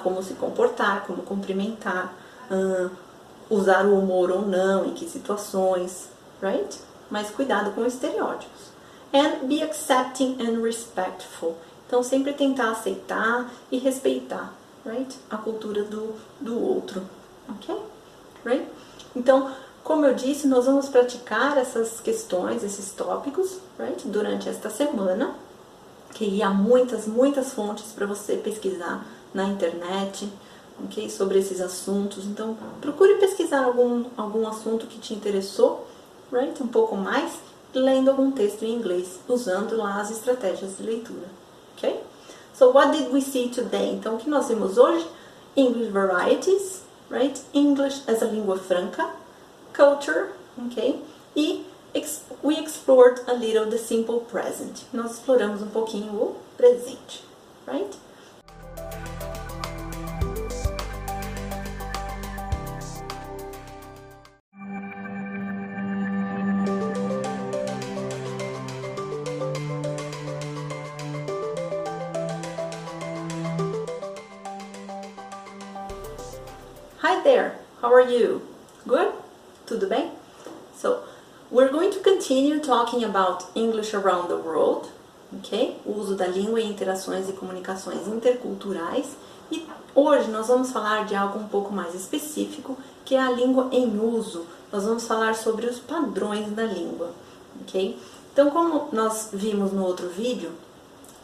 como 0.03 0.23
se 0.23 0.35
comportar, 0.35 1.07
como 1.07 1.23
cumprimentar, 1.23 2.15
ah, 2.51 2.91
usar 3.51 3.87
o 3.87 3.99
humor 3.99 4.31
ou 4.31 4.43
não, 4.43 4.87
em 4.87 4.95
que 4.95 5.09
situações, 5.09 6.09
right? 6.43 6.79
Mas 7.11 7.31
cuidado 7.31 7.73
com 7.73 7.85
estereótipos. 7.85 8.75
And 9.12 9.47
be 9.47 9.62
accepting 9.62 10.37
and 10.41 10.62
respectful. 10.62 11.57
Então, 11.87 12.03
sempre 12.03 12.33
tentar 12.33 12.73
aceitar 12.73 13.49
e 13.71 13.79
respeitar, 13.79 14.53
right? 14.85 15.17
A 15.31 15.37
cultura 15.37 15.85
do, 15.85 16.15
do 16.41 16.61
outro, 16.61 17.03
ok? 17.49 17.81
Right? 18.45 18.67
Então, 19.15 19.53
como 19.85 20.05
eu 20.05 20.15
disse, 20.15 20.49
nós 20.49 20.67
vamos 20.67 20.89
praticar 20.89 21.57
essas 21.57 22.01
questões, 22.01 22.65
esses 22.65 22.91
tópicos, 22.91 23.59
right, 23.79 24.09
durante 24.09 24.49
esta 24.49 24.69
semana, 24.69 25.35
que 26.12 26.43
há 26.43 26.51
muitas, 26.51 27.07
muitas 27.07 27.53
fontes 27.53 27.93
para 27.93 28.05
você 28.05 28.37
pesquisar 28.37 29.07
na 29.37 29.44
internet, 29.44 30.29
ok, 30.83 31.09
sobre 31.11 31.38
esses 31.38 31.61
assuntos. 31.61 32.25
Então, 32.25 32.57
procure 32.81 33.16
pesquisar 33.16 33.64
algum, 33.64 34.07
algum 34.16 34.49
assunto 34.49 34.87
que 34.87 34.99
te 34.99 35.14
interessou, 35.14 35.87
right, 36.33 36.61
um 36.62 36.66
pouco 36.66 36.96
mais, 36.96 37.33
lendo 37.75 38.11
algum 38.11 38.33
texto 38.33 38.64
em 38.64 38.75
inglês, 38.75 39.20
usando 39.29 39.77
lá 39.77 40.01
as 40.01 40.11
estratégias 40.11 40.79
de 40.79 40.83
leitura, 40.83 41.27
ok? 41.77 42.01
So, 42.55 42.70
what 42.70 42.96
did 42.96 43.12
we 43.12 43.20
see 43.20 43.51
today? 43.51 43.92
Então, 43.92 44.16
o 44.16 44.18
que 44.18 44.31
nós 44.31 44.49
vimos 44.49 44.79
hoje? 44.79 45.07
English 45.55 45.90
varieties, 45.90 46.83
right? 47.11 47.38
English 47.53 48.03
as 48.07 48.22
a 48.22 48.27
língua 48.27 48.57
franca, 48.57 49.11
culture, 49.75 50.31
ok? 50.59 51.03
E 51.37 51.66
we 52.42 52.59
explored 52.59 53.20
a 53.27 53.35
little 53.35 53.66
the 53.66 53.79
simple 53.79 54.20
present. 54.20 54.85
Nós 54.92 55.12
exploramos 55.12 55.62
um 55.62 55.68
pouquinho 55.68 56.12
o 56.12 56.37
presente, 56.57 57.22
right? 57.66 57.96
How 77.87 77.94
are 77.94 78.11
you? 78.11 78.42
Good? 78.85 79.12
Tudo 79.64 79.88
bem? 79.88 80.11
So, 80.77 81.05
we're 81.53 81.70
going 81.70 81.92
to 81.92 82.01
continue 82.01 82.59
talking 82.59 83.05
about 83.05 83.44
English 83.55 83.94
around 83.94 84.27
the 84.27 84.37
world, 84.37 84.88
ok? 85.33 85.81
O 85.87 85.92
uso 85.92 86.16
da 86.16 86.27
língua 86.27 86.61
em 86.61 86.68
interações 86.68 87.29
e 87.29 87.33
comunicações 87.33 88.09
interculturais. 88.09 89.16
E 89.53 89.64
hoje 89.94 90.29
nós 90.33 90.49
vamos 90.49 90.72
falar 90.72 91.07
de 91.07 91.14
algo 91.14 91.38
um 91.38 91.46
pouco 91.46 91.72
mais 91.72 91.94
específico, 91.94 92.77
que 93.05 93.14
é 93.14 93.20
a 93.20 93.31
língua 93.31 93.68
em 93.70 94.01
uso. 94.01 94.44
Nós 94.72 94.83
vamos 94.83 95.07
falar 95.07 95.37
sobre 95.37 95.66
os 95.66 95.79
padrões 95.79 96.51
da 96.51 96.64
língua. 96.64 97.11
ok? 97.61 97.96
Então, 98.33 98.51
como 98.51 98.88
nós 98.90 99.29
vimos 99.33 99.72
no 99.72 99.85
outro 99.85 100.09
vídeo, 100.09 100.51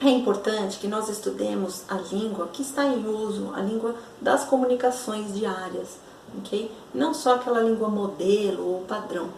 é 0.01 0.09
importante 0.09 0.79
que 0.79 0.87
nós 0.87 1.09
estudemos 1.09 1.83
a 1.89 1.97
língua 1.97 2.49
que 2.53 2.63
está 2.63 2.85
em 2.85 3.05
uso, 3.05 3.53
a 3.53 3.61
língua 3.61 3.97
das 4.21 4.45
comunicações 4.45 5.35
diárias, 5.35 5.99
ok? 6.39 6.71
Não 6.95 7.13
só 7.13 7.37
aquela 7.37 7.61
língua 7.61 7.89
modelo 7.89 8.67
ou 8.67 8.81
padrão, 8.83 9.29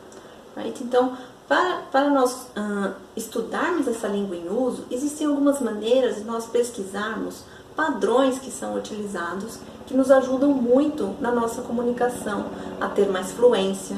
right? 0.56 0.82
Então, 0.82 1.16
para, 1.48 1.82
para 1.92 2.08
nós 2.08 2.48
uh, 2.56 2.94
estudarmos 3.16 3.86
essa 3.86 4.08
língua 4.08 4.36
em 4.36 4.48
uso, 4.48 4.84
existem 4.90 5.26
algumas 5.26 5.60
maneiras 5.60 6.16
de 6.16 6.24
nós 6.24 6.46
pesquisarmos 6.46 7.42
padrões 7.76 8.38
que 8.38 8.50
são 8.50 8.76
utilizados 8.76 9.58
que 9.86 9.94
nos 9.94 10.10
ajudam 10.10 10.50
muito 10.50 11.14
na 11.20 11.30
nossa 11.30 11.60
comunicação 11.60 12.46
a 12.80 12.88
ter 12.88 13.08
mais 13.08 13.32
fluência, 13.32 13.96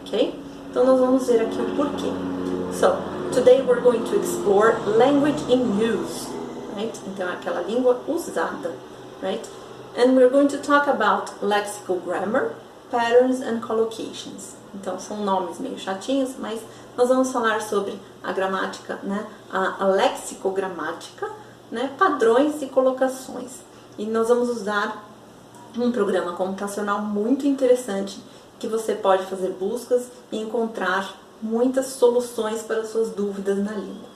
ok? 0.00 0.38
Então 0.70 0.84
nós 0.84 1.00
vamos 1.00 1.26
ver 1.26 1.40
aqui 1.40 1.60
o 1.60 1.76
porquê. 1.76 2.12
So, 2.72 2.96
today 3.32 3.62
we're 3.62 3.80
going 3.80 4.04
to 4.04 4.16
explore 4.20 4.76
language 4.96 5.42
in 5.48 5.62
use, 5.80 6.28
right? 6.76 6.96
Então 7.08 7.28
aquela 7.28 7.62
língua 7.62 8.00
usada, 8.06 8.70
right? 9.22 9.48
And 9.96 10.16
we're 10.16 10.30
going 10.30 10.48
to 10.48 10.58
talk 10.58 10.88
about 10.88 11.40
lexical 11.40 12.02
grammar, 12.04 12.54
patterns 12.90 13.40
and 13.40 13.60
collocations. 13.60 14.54
Então 14.74 14.98
são 14.98 15.18
nomes 15.24 15.60
meio 15.60 15.78
chatinhos, 15.78 16.34
mas 16.38 16.60
nós 16.96 17.08
vamos 17.08 17.30
falar 17.30 17.62
sobre 17.62 17.98
a 18.22 18.32
gramática, 18.32 18.98
né? 19.04 19.24
A, 19.52 19.84
a 19.84 19.86
lexicogramática, 19.86 21.30
né? 21.70 21.92
Padrões 21.96 22.60
e 22.60 22.66
colocações. 22.66 23.60
E 23.96 24.04
nós 24.04 24.28
vamos 24.28 24.48
usar 24.48 25.04
um 25.76 25.92
programa 25.92 26.32
computacional 26.32 27.00
muito 27.00 27.46
interessante 27.46 28.20
que 28.58 28.66
você 28.66 28.94
pode 28.94 29.24
fazer 29.26 29.50
buscas 29.50 30.08
e 30.32 30.38
encontrar 30.40 31.14
muitas 31.40 31.86
soluções 31.86 32.62
para 32.62 32.84
suas 32.84 33.10
dúvidas 33.10 33.58
na 33.58 33.72
língua. 33.72 34.08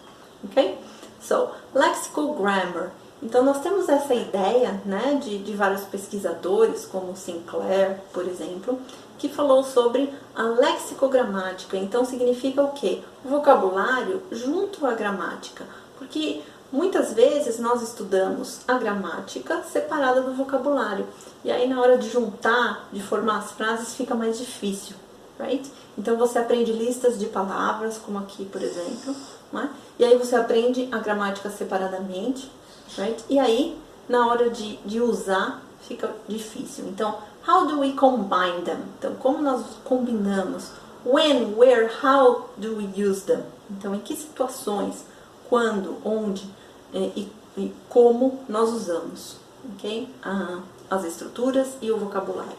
Ok? 0.44 0.78
So, 1.20 1.50
lexical 1.74 2.34
grammar. 2.34 2.90
Então, 3.22 3.44
nós 3.44 3.60
temos 3.60 3.88
essa 3.88 4.14
ideia 4.14 4.80
né, 4.84 5.20
de, 5.22 5.38
de 5.38 5.52
vários 5.54 5.82
pesquisadores, 5.82 6.86
como 6.86 7.16
Sinclair, 7.16 7.98
por 8.12 8.26
exemplo, 8.26 8.78
que 9.18 9.28
falou 9.28 9.64
sobre 9.64 10.12
a 10.34 10.42
lexicogramática. 10.42 11.76
Então, 11.76 12.04
significa 12.04 12.62
o 12.62 12.72
quê? 12.72 13.02
O 13.24 13.28
vocabulário 13.28 14.22
junto 14.30 14.86
à 14.86 14.92
gramática. 14.92 15.64
Porque 15.98 16.42
Muitas 16.70 17.14
vezes 17.14 17.58
nós 17.58 17.80
estudamos 17.80 18.60
a 18.68 18.74
gramática 18.74 19.62
separada 19.62 20.20
do 20.20 20.34
vocabulário. 20.34 21.06
E 21.42 21.50
aí 21.50 21.66
na 21.66 21.80
hora 21.80 21.96
de 21.96 22.10
juntar, 22.10 22.86
de 22.92 23.02
formar 23.02 23.38
as 23.38 23.52
frases, 23.52 23.94
fica 23.94 24.14
mais 24.14 24.36
difícil, 24.36 24.94
right? 25.40 25.70
Então 25.96 26.18
você 26.18 26.38
aprende 26.38 26.70
listas 26.70 27.18
de 27.18 27.24
palavras, 27.24 27.96
como 27.96 28.18
aqui, 28.18 28.44
por 28.44 28.60
exemplo, 28.60 29.16
né? 29.50 29.70
E 29.98 30.04
aí 30.04 30.18
você 30.18 30.36
aprende 30.36 30.90
a 30.92 30.98
gramática 30.98 31.48
separadamente, 31.48 32.50
right? 32.96 33.22
E 33.28 33.38
aí, 33.38 33.78
na 34.08 34.26
hora 34.26 34.50
de, 34.50 34.76
de 34.78 35.00
usar, 35.00 35.62
fica 35.82 36.14
difícil. 36.28 36.86
Então, 36.88 37.18
how 37.46 37.66
do 37.66 37.80
we 37.80 37.92
combine 37.92 38.62
them? 38.64 38.78
Então, 38.98 39.14
como 39.16 39.42
nós 39.42 39.62
combinamos? 39.84 40.70
When, 41.04 41.54
where, 41.56 41.90
how 42.02 42.50
do 42.56 42.76
we 42.76 42.84
use 42.96 43.22
them? 43.22 43.42
Então, 43.70 43.94
em 43.94 44.00
que 44.00 44.16
situações? 44.16 45.04
Quando, 45.48 45.96
onde? 46.04 46.48
é, 46.92 47.10
e, 47.16 47.32
e, 47.56 47.72
como 47.88 48.40
nós 48.48 48.70
usamos, 48.70 49.36
ok? 49.74 50.08
Ah, 50.22 50.60
as 50.90 51.04
estruturas 51.04 51.68
e 51.82 51.90
o 51.90 51.98
vocabulário, 51.98 52.56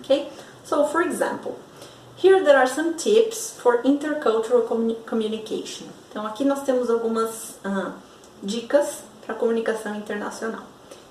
ok? 0.00 0.30
So, 0.64 0.86
for 0.86 1.02
example, 1.02 1.54
here 2.22 2.42
there 2.44 2.56
are 2.56 2.68
some 2.68 2.94
tips 2.94 3.54
for 3.58 3.80
intercultural 3.84 4.62
communication. 5.06 5.86
Então, 6.10 6.26
aqui 6.26 6.44
nós 6.44 6.62
temos 6.62 6.90
algumas 6.90 7.58
ah, 7.64 7.92
dicas 8.42 9.02
para 9.24 9.34
comunicação 9.34 9.96
internacional. 9.96 10.62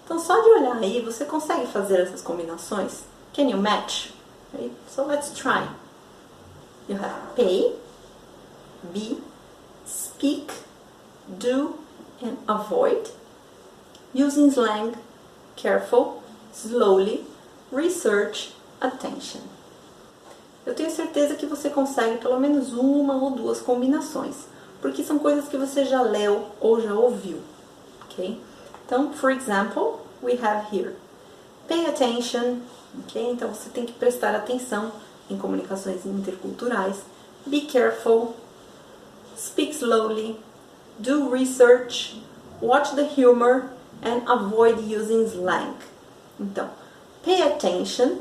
Então, 0.04 0.20
só 0.20 0.40
de 0.42 0.50
olhar 0.50 0.78
aí, 0.78 1.02
você 1.02 1.26
consegue 1.26 1.68
fazer 1.68 2.02
essas 2.02 2.22
combinações? 2.22 3.04
Can 3.34 3.44
you 3.44 3.58
match? 3.58 4.10
Okay? 4.54 4.72
So, 4.90 5.06
let's 5.06 5.32
try. 5.32 5.68
You 6.88 6.98
have 6.98 7.36
pay, 7.36 7.76
be, 8.92 9.22
speak, 9.86 10.52
do, 11.28 11.76
and 12.22 12.38
avoid, 12.48 13.12
using 14.14 14.50
slang, 14.50 14.96
careful, 15.56 16.24
slowly, 16.52 17.26
research, 17.72 18.56
attention. 18.82 19.42
Eu 20.66 20.74
tenho 20.74 20.90
certeza 20.92 21.36
que 21.36 21.46
você 21.46 21.70
consegue 21.70 22.18
pelo 22.18 22.40
menos 22.40 22.74
uma 22.74 23.16
ou 23.16 23.32
duas 23.32 23.62
combinações, 23.62 24.36
porque 24.82 25.04
são 25.04 25.20
coisas 25.20 25.48
que 25.48 25.58
você 25.58 25.86
já 25.86 26.02
leu 26.02 26.48
ou 26.60 26.82
já 26.82 26.94
ouviu, 26.94 27.40
ok? 28.20 28.42
Então, 28.86 29.14
for 29.14 29.32
example, 29.32 30.02
we 30.22 30.34
have 30.42 30.68
here, 30.72 30.96
pay 31.68 31.86
attention, 31.86 32.62
ok? 33.00 33.32
Então 33.32 33.54
você 33.54 33.70
tem 33.70 33.86
que 33.86 33.94
prestar 33.94 34.36
atenção 34.36 34.92
em 35.30 35.38
comunicações 35.38 36.06
interculturais, 36.06 36.98
be 37.46 37.62
careful, 37.62 38.36
speak 39.38 39.74
slowly, 39.74 40.40
do 40.98 41.30
research, 41.30 42.22
watch 42.62 42.96
the 42.96 43.04
humor 43.04 43.70
and 44.04 44.28
avoid 44.28 44.80
using 44.80 45.26
slang. 45.26 45.76
Então, 46.40 46.70
pay 47.24 47.42
attention, 47.42 48.20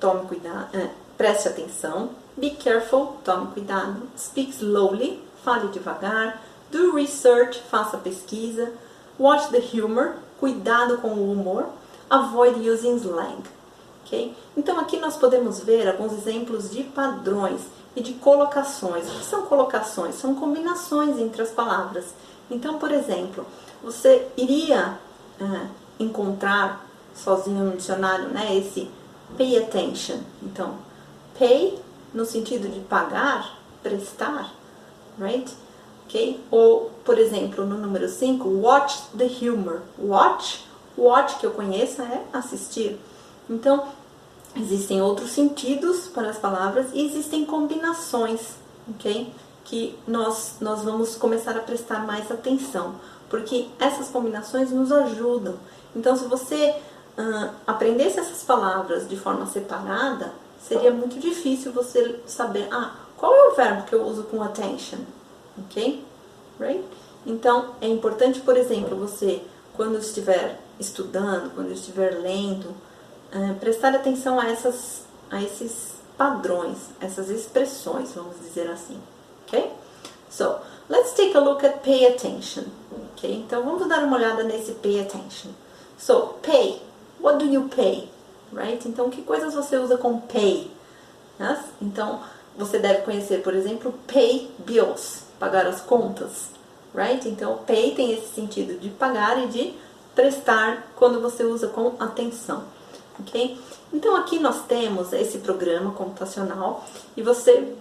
tome 0.00 0.26
cuidado, 0.26 0.74
é, 0.74 0.90
preste 1.18 1.48
atenção, 1.48 2.10
be 2.36 2.50
careful, 2.50 3.18
tome 3.24 3.48
cuidado, 3.52 4.08
speak 4.16 4.52
slowly, 4.52 5.22
fale 5.44 5.68
devagar, 5.68 6.40
do 6.70 6.94
research, 6.94 7.60
faça 7.70 7.98
pesquisa, 7.98 8.72
watch 9.18 9.48
the 9.50 9.58
humor, 9.58 10.16
cuidado 10.38 10.98
com 10.98 11.08
o 11.08 11.32
humor, 11.32 11.66
avoid 12.08 12.68
using 12.68 12.96
slang. 12.96 13.42
Okay? 14.04 14.34
Então 14.56 14.78
aqui 14.78 14.98
nós 14.98 15.16
podemos 15.16 15.60
ver 15.60 15.88
alguns 15.88 16.12
exemplos 16.12 16.70
de 16.70 16.84
padrões 16.84 17.62
e 17.96 18.02
de 18.02 18.14
colocações. 18.14 19.08
O 19.08 19.18
que 19.18 19.24
são 19.24 19.42
colocações? 19.46 20.16
São 20.16 20.34
combinações 20.34 21.18
entre 21.18 21.42
as 21.42 21.50
palavras. 21.50 22.06
Então, 22.50 22.78
por 22.78 22.90
exemplo, 22.90 23.46
você 23.82 24.26
iria 24.36 24.98
é, 25.40 25.66
encontrar 25.98 26.84
sozinho 27.14 27.64
no 27.64 27.76
dicionário 27.76 28.28
né, 28.28 28.56
esse 28.56 28.90
pay 29.36 29.56
attention. 29.58 30.18
Então, 30.42 30.74
pay 31.38 31.78
no 32.12 32.24
sentido 32.24 32.68
de 32.68 32.80
pagar, 32.80 33.58
prestar, 33.82 34.52
right? 35.18 35.52
Ou, 36.50 36.90
por 37.04 37.18
exemplo, 37.18 37.66
no 37.66 37.76
número 37.78 38.08
5, 38.08 38.48
watch 38.60 39.02
the 39.16 39.26
humor. 39.26 39.82
Watch, 39.98 40.64
watch 40.96 41.38
que 41.38 41.46
eu 41.46 41.50
conheça 41.50 42.02
é 42.02 42.24
assistir. 42.32 42.98
Então, 43.48 43.84
Existem 44.56 45.02
outros 45.02 45.32
sentidos 45.32 46.06
para 46.06 46.30
as 46.30 46.38
palavras 46.38 46.86
e 46.92 47.04
existem 47.04 47.44
combinações, 47.44 48.40
ok? 48.88 49.32
Que 49.64 49.98
nós, 50.06 50.56
nós 50.60 50.82
vamos 50.82 51.16
começar 51.16 51.56
a 51.56 51.60
prestar 51.60 52.06
mais 52.06 52.30
atenção, 52.30 52.94
porque 53.28 53.66
essas 53.80 54.08
combinações 54.08 54.70
nos 54.70 54.92
ajudam. 54.92 55.56
Então, 55.96 56.16
se 56.16 56.26
você 56.26 56.70
uh, 57.18 57.50
aprendesse 57.66 58.20
essas 58.20 58.44
palavras 58.44 59.08
de 59.08 59.16
forma 59.16 59.44
separada, 59.46 60.32
seria 60.60 60.92
muito 60.92 61.18
difícil 61.18 61.72
você 61.72 62.20
saber, 62.24 62.68
ah, 62.70 62.94
qual 63.16 63.34
é 63.34 63.48
o 63.48 63.56
verbo 63.56 63.82
que 63.86 63.94
eu 63.94 64.04
uso 64.04 64.22
com 64.24 64.40
attention, 64.40 64.98
ok? 65.58 66.04
Right? 66.58 66.84
Então, 67.26 67.74
é 67.80 67.88
importante, 67.88 68.40
por 68.40 68.56
exemplo, 68.56 68.96
você, 68.96 69.42
quando 69.76 69.98
estiver 69.98 70.60
estudando, 70.78 71.54
quando 71.54 71.72
estiver 71.72 72.20
lendo, 72.20 72.74
é, 73.32 73.54
prestar 73.54 73.94
atenção 73.94 74.38
a, 74.38 74.48
essas, 74.48 75.02
a 75.30 75.42
esses 75.42 75.94
padrões, 76.16 76.78
essas 77.00 77.30
expressões, 77.30 78.12
vamos 78.12 78.38
dizer 78.40 78.70
assim, 78.70 79.00
ok? 79.46 79.72
So, 80.30 80.58
let's 80.88 81.12
take 81.12 81.36
a 81.36 81.40
look 81.40 81.64
at 81.64 81.82
pay 81.82 82.06
attention, 82.06 82.64
ok? 83.12 83.32
Então, 83.32 83.64
vamos 83.64 83.88
dar 83.88 84.04
uma 84.04 84.16
olhada 84.16 84.42
nesse 84.44 84.72
pay 84.72 85.00
attention. 85.00 85.50
So, 85.98 86.34
pay, 86.42 86.80
what 87.20 87.38
do 87.38 87.50
you 87.50 87.68
pay, 87.74 88.08
right? 88.52 88.86
Então, 88.86 89.10
que 89.10 89.22
coisas 89.22 89.54
você 89.54 89.76
usa 89.76 89.96
com 89.96 90.20
pay? 90.20 90.70
Então, 91.80 92.20
você 92.56 92.78
deve 92.78 93.02
conhecer, 93.02 93.42
por 93.42 93.54
exemplo, 93.54 93.92
pay 94.06 94.50
bills, 94.58 95.24
pagar 95.44 95.66
as 95.66 95.80
contas, 95.80 96.50
right? 96.94 97.28
Então, 97.28 97.58
pay 97.66 97.94
tem 97.94 98.12
esse 98.12 98.34
sentido 98.34 98.78
de 98.78 98.88
pagar 98.88 99.42
e 99.44 99.48
de 99.48 99.74
prestar 100.14 100.92
quando 100.96 101.20
você 101.20 101.44
usa 101.44 101.68
com 101.68 101.94
atenção 101.98 102.64
ok? 103.20 103.58
Então 103.92 104.16
aqui 104.16 104.38
nós 104.38 104.64
temos 104.66 105.12
esse 105.12 105.38
programa 105.38 105.92
computacional 105.92 106.84
e 107.16 107.22
você 107.22 107.74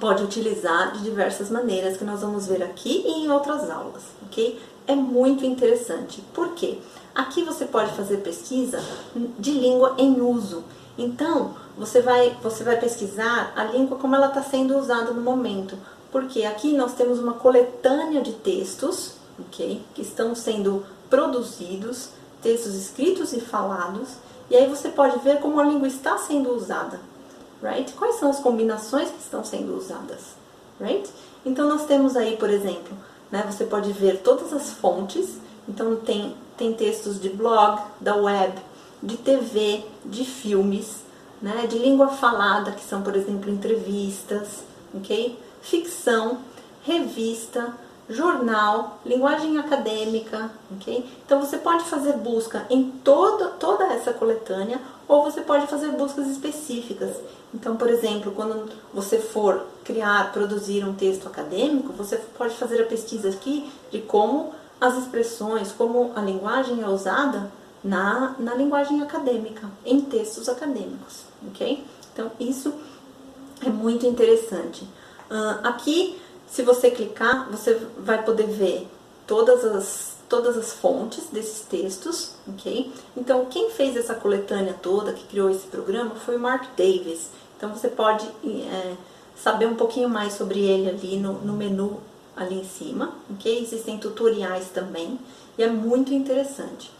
pode 0.00 0.22
utilizar 0.22 0.92
de 0.92 1.02
diversas 1.02 1.50
maneiras 1.50 1.96
que 1.96 2.04
nós 2.04 2.20
vamos 2.20 2.46
ver 2.46 2.62
aqui 2.62 3.02
e 3.06 3.24
em 3.24 3.30
outras 3.30 3.70
aulas, 3.70 4.02
ok? 4.26 4.60
É 4.86 4.94
muito 4.94 5.44
interessante. 5.46 6.20
Por 6.34 6.50
quê? 6.50 6.78
Aqui 7.14 7.42
você 7.42 7.64
pode 7.64 7.92
fazer 7.92 8.18
pesquisa 8.18 8.82
de 9.38 9.52
língua 9.52 9.94
em 9.96 10.20
uso. 10.20 10.64
Então, 10.98 11.54
você 11.76 12.02
vai, 12.02 12.36
você 12.42 12.62
vai 12.62 12.78
pesquisar 12.78 13.52
a 13.56 13.64
língua 13.64 13.96
como 13.98 14.14
ela 14.14 14.28
está 14.28 14.42
sendo 14.42 14.76
usada 14.76 15.12
no 15.12 15.22
momento. 15.22 15.76
Porque 16.14 16.44
aqui 16.44 16.72
nós 16.76 16.94
temos 16.94 17.18
uma 17.18 17.32
coletânea 17.32 18.22
de 18.22 18.34
textos, 18.34 19.14
ok? 19.36 19.82
Que 19.96 20.02
estão 20.02 20.32
sendo 20.32 20.86
produzidos, 21.10 22.10
textos 22.40 22.76
escritos 22.76 23.32
e 23.32 23.40
falados, 23.40 24.10
e 24.48 24.54
aí 24.54 24.68
você 24.68 24.90
pode 24.90 25.18
ver 25.18 25.40
como 25.40 25.58
a 25.58 25.64
língua 25.64 25.88
está 25.88 26.16
sendo 26.16 26.54
usada, 26.54 27.00
right? 27.60 27.92
Quais 27.94 28.14
são 28.20 28.30
as 28.30 28.38
combinações 28.38 29.10
que 29.10 29.18
estão 29.18 29.44
sendo 29.44 29.76
usadas, 29.76 30.20
right? 30.80 31.10
Então 31.44 31.68
nós 31.68 31.84
temos 31.84 32.16
aí, 32.16 32.36
por 32.36 32.48
exemplo, 32.48 32.96
né, 33.28 33.44
você 33.50 33.64
pode 33.64 33.90
ver 33.90 34.18
todas 34.18 34.52
as 34.52 34.70
fontes, 34.70 35.38
então 35.68 35.96
tem, 35.96 36.36
tem 36.56 36.72
textos 36.74 37.20
de 37.20 37.28
blog, 37.28 37.82
da 38.00 38.14
web, 38.14 38.56
de 39.02 39.16
TV, 39.16 39.84
de 40.04 40.24
filmes, 40.24 40.98
né, 41.42 41.66
de 41.66 41.76
língua 41.76 42.06
falada, 42.06 42.70
que 42.70 42.84
são, 42.84 43.02
por 43.02 43.16
exemplo, 43.16 43.50
entrevistas, 43.50 44.62
ok? 44.94 45.42
Ficção, 45.64 46.38
revista, 46.82 47.74
jornal, 48.08 48.98
linguagem 49.04 49.58
acadêmica, 49.58 50.50
ok? 50.76 51.10
Então 51.24 51.40
você 51.40 51.56
pode 51.56 51.84
fazer 51.84 52.12
busca 52.12 52.66
em 52.68 52.90
toda, 53.02 53.48
toda 53.48 53.84
essa 53.84 54.12
coletânea 54.12 54.78
ou 55.08 55.24
você 55.24 55.40
pode 55.40 55.66
fazer 55.66 55.88
buscas 55.92 56.28
específicas. 56.28 57.16
Então, 57.52 57.76
por 57.76 57.88
exemplo, 57.88 58.32
quando 58.32 58.70
você 58.92 59.18
for 59.18 59.64
criar, 59.84 60.32
produzir 60.32 60.84
um 60.84 60.94
texto 60.94 61.26
acadêmico, 61.26 61.92
você 61.92 62.16
pode 62.36 62.54
fazer 62.56 62.82
a 62.82 62.86
pesquisa 62.86 63.30
aqui 63.30 63.70
de 63.90 64.00
como 64.00 64.52
as 64.80 64.98
expressões, 64.98 65.72
como 65.72 66.12
a 66.14 66.20
linguagem 66.20 66.82
é 66.82 66.88
usada 66.88 67.50
na, 67.82 68.34
na 68.38 68.54
linguagem 68.54 69.02
acadêmica, 69.02 69.70
em 69.84 70.00
textos 70.00 70.48
acadêmicos, 70.48 71.22
ok? 71.48 71.84
Então, 72.12 72.30
isso 72.38 72.72
é 73.64 73.68
muito 73.68 74.06
interessante. 74.06 74.86
Uh, 75.30 75.66
aqui 75.66 76.20
se 76.46 76.62
você 76.62 76.90
clicar, 76.90 77.50
você 77.50 77.80
vai 77.98 78.22
poder 78.22 78.46
ver 78.46 78.86
todas 79.26 79.64
as, 79.64 80.16
todas 80.28 80.56
as 80.56 80.72
fontes 80.72 81.24
desses 81.32 81.66
textos, 81.66 82.32
ok? 82.46 82.92
Então, 83.16 83.46
quem 83.46 83.70
fez 83.70 83.96
essa 83.96 84.14
coletânea 84.14 84.74
toda, 84.80 85.12
que 85.12 85.26
criou 85.26 85.50
esse 85.50 85.66
programa, 85.66 86.14
foi 86.14 86.36
o 86.36 86.40
Mark 86.40 86.64
Davis. 86.76 87.30
Então, 87.56 87.70
você 87.70 87.88
pode 87.88 88.26
é, 88.44 88.94
saber 89.34 89.66
um 89.66 89.74
pouquinho 89.74 90.08
mais 90.08 90.34
sobre 90.34 90.60
ele 90.60 90.90
ali 90.90 91.16
no, 91.16 91.32
no 91.32 91.54
menu 91.54 92.00
ali 92.36 92.60
em 92.60 92.64
cima, 92.64 93.12
ok? 93.30 93.60
Existem 93.60 93.98
tutoriais 93.98 94.68
também 94.68 95.18
e 95.58 95.62
é 95.62 95.68
muito 95.68 96.14
interessante. 96.14 96.90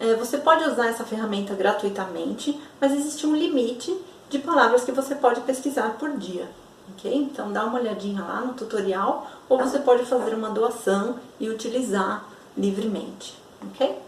É, 0.00 0.14
você 0.14 0.38
pode 0.38 0.64
usar 0.64 0.88
essa 0.88 1.04
ferramenta 1.04 1.54
gratuitamente, 1.54 2.58
mas 2.80 2.92
existe 2.92 3.26
um 3.26 3.36
limite 3.36 3.94
de 4.30 4.38
palavras 4.38 4.84
que 4.84 4.92
você 4.92 5.14
pode 5.14 5.42
pesquisar 5.42 5.96
por 5.98 6.16
dia, 6.16 6.48
ok? 6.90 7.14
Então 7.14 7.52
dá 7.52 7.64
uma 7.64 7.78
olhadinha 7.78 8.22
lá 8.22 8.40
no 8.40 8.54
tutorial 8.54 9.26
ou 9.48 9.58
você 9.58 9.78
pode 9.78 10.04
fazer 10.04 10.34
uma 10.34 10.50
doação 10.50 11.16
e 11.38 11.48
utilizar 11.48 12.24
livremente, 12.56 13.38
ok? 13.70 13.98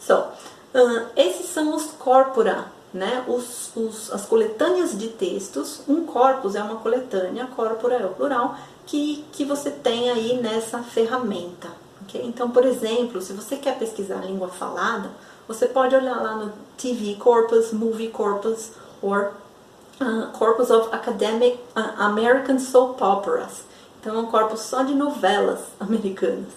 So, 0.00 0.14
uh, 0.14 1.06
esses 1.16 1.46
são 1.46 1.74
os 1.74 1.86
corpora, 1.92 2.66
né? 2.92 3.24
Os, 3.26 3.74
os, 3.74 4.12
as 4.12 4.26
coletâneas 4.26 4.96
de 4.98 5.08
textos. 5.08 5.82
Um 5.88 6.04
corpus 6.04 6.54
é 6.54 6.62
uma 6.62 6.76
coletânea, 6.76 7.46
corpora 7.46 7.94
é 7.94 8.06
o 8.06 8.10
plural, 8.10 8.56
que, 8.86 9.24
que 9.32 9.44
você 9.44 9.70
tem 9.70 10.10
aí 10.10 10.40
nessa 10.40 10.82
ferramenta, 10.82 11.68
ok? 12.02 12.20
Então, 12.24 12.50
por 12.50 12.64
exemplo, 12.64 13.20
se 13.20 13.32
você 13.32 13.56
quer 13.56 13.78
pesquisar 13.78 14.18
a 14.18 14.26
língua 14.26 14.48
falada, 14.48 15.10
você 15.48 15.66
pode 15.66 15.94
olhar 15.94 16.22
lá 16.22 16.36
no 16.36 16.52
TV 16.76 17.16
Corpus, 17.16 17.72
Movie 17.72 18.08
Corpus, 18.08 18.70
or 19.02 19.32
uh, 20.00 20.28
Corpus 20.38 20.70
of 20.70 20.88
Academic 20.92 21.58
uh, 21.76 22.00
American 22.02 22.58
Soap 22.58 23.00
Operas. 23.00 23.62
Então 24.00 24.16
é 24.16 24.18
um 24.18 24.26
corpus 24.26 24.60
só 24.60 24.82
de 24.82 24.94
novelas 24.94 25.60
americanas. 25.80 26.52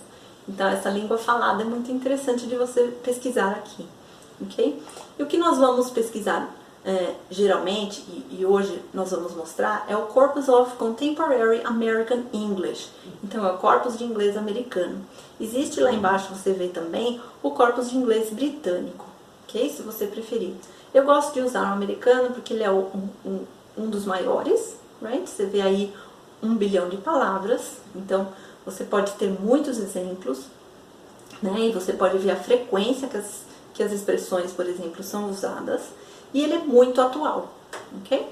Então 0.48 0.68
essa 0.68 0.90
língua 0.90 1.18
falada 1.18 1.62
é 1.62 1.66
muito 1.66 1.92
interessante 1.92 2.48
de 2.48 2.56
você 2.56 2.84
pesquisar 3.04 3.52
aqui, 3.52 3.86
ok? 4.42 4.82
E 5.18 5.24
o 5.24 5.26
que 5.26 5.38
nós 5.38 5.58
vamos 5.58 5.90
pesquisar 5.90 6.54
é, 6.88 7.16
geralmente, 7.30 8.00
e, 8.08 8.38
e, 8.40 8.46
hoje 8.46 8.82
nós 8.94 9.12
vamos 9.12 9.36
mostrar, 9.36 9.86
é 9.90 9.98
o 9.98 10.04
Corpus 10.04 10.48
of 10.48 10.78
Contemporary 10.78 11.62
American 11.66 12.24
English. 12.32 12.90
Então 13.22 13.46
é 13.46 13.52
o 13.52 13.58
corpus 13.58 13.98
de 13.98 14.06
inglês 14.06 14.38
americano. 14.38 15.06
Existe 15.38 15.82
lá 15.82 15.92
embaixo, 15.92 16.34
você 16.34 16.54
vê 16.54 16.70
também, 16.70 17.20
o 17.44 17.52
corpus 17.52 17.90
de 17.90 17.98
inglês 17.98 18.30
britânico, 18.30 19.06
ok? 19.44 19.70
Se 19.70 19.82
você 19.82 20.08
preferir. 20.08 20.54
Eu 20.94 21.04
gosto 21.04 21.34
de 21.34 21.42
usar 21.42 21.70
o 21.70 21.74
americano 21.74 22.34
porque 22.34 22.54
ele 22.54 22.64
é 22.64 22.72
um, 22.72 23.10
um, 23.26 23.46
um 23.78 23.90
dos 23.90 24.06
maiores, 24.06 24.76
right? 25.02 25.30
Você 25.30 25.46
vê 25.46 25.62
aí 25.62 25.94
um 26.42 26.56
bilhão 26.56 26.90
de 26.90 26.98
palavras, 26.98 27.78
então 27.96 28.30
você 28.66 28.84
pode 28.84 29.14
ter 29.14 29.30
muitos 29.30 29.78
exemplos, 29.78 30.46
né? 31.42 31.60
E 31.60 31.72
você 31.72 31.94
pode 31.94 32.18
ver 32.18 32.32
a 32.32 32.36
frequência 32.36 33.08
que 33.08 33.18
as, 33.18 33.42
que 33.74 33.84
as 33.84 33.92
expressões, 33.92 34.52
por 34.52 34.66
exemplo, 34.66 35.04
são 35.04 35.30
usadas. 35.30 35.82
E 36.34 36.42
ele 36.44 36.54
é 36.54 36.60
muito 36.60 37.00
atual, 37.02 37.54
ok? 38.02 38.28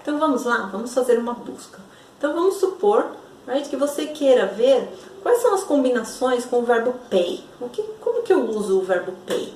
Então 0.00 0.18
vamos 0.18 0.44
lá, 0.44 0.68
vamos 0.72 0.92
fazer 0.92 1.18
uma 1.18 1.34
busca. 1.34 1.80
Então 2.18 2.34
vamos 2.34 2.56
supor 2.56 3.10
right, 3.46 3.68
que 3.68 3.76
você 3.76 4.06
queira 4.06 4.46
ver 4.46 4.88
quais 5.22 5.40
são 5.40 5.54
as 5.54 5.64
combinações 5.64 6.44
com 6.44 6.60
o 6.60 6.64
verbo 6.64 6.94
pay. 7.08 7.44
O 7.60 7.68
que, 7.68 7.82
como 8.00 8.22
que 8.22 8.32
eu 8.32 8.48
uso 8.48 8.78
o 8.78 8.82
verbo 8.82 9.12
pay? 9.26 9.52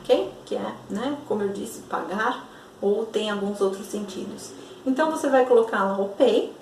Ok? 0.00 0.32
Que 0.44 0.56
é, 0.56 0.74
né, 0.88 1.16
como 1.28 1.42
eu 1.42 1.48
disse, 1.50 1.80
pagar 1.82 2.48
ou 2.80 3.06
tem 3.06 3.30
alguns 3.30 3.60
outros 3.60 3.86
sentidos. 3.86 4.50
Então 4.86 5.10
você 5.10 5.28
vai 5.28 5.44
colocar 5.44 5.84
lá 5.84 5.98
o 5.98 6.08
pay 6.08 6.52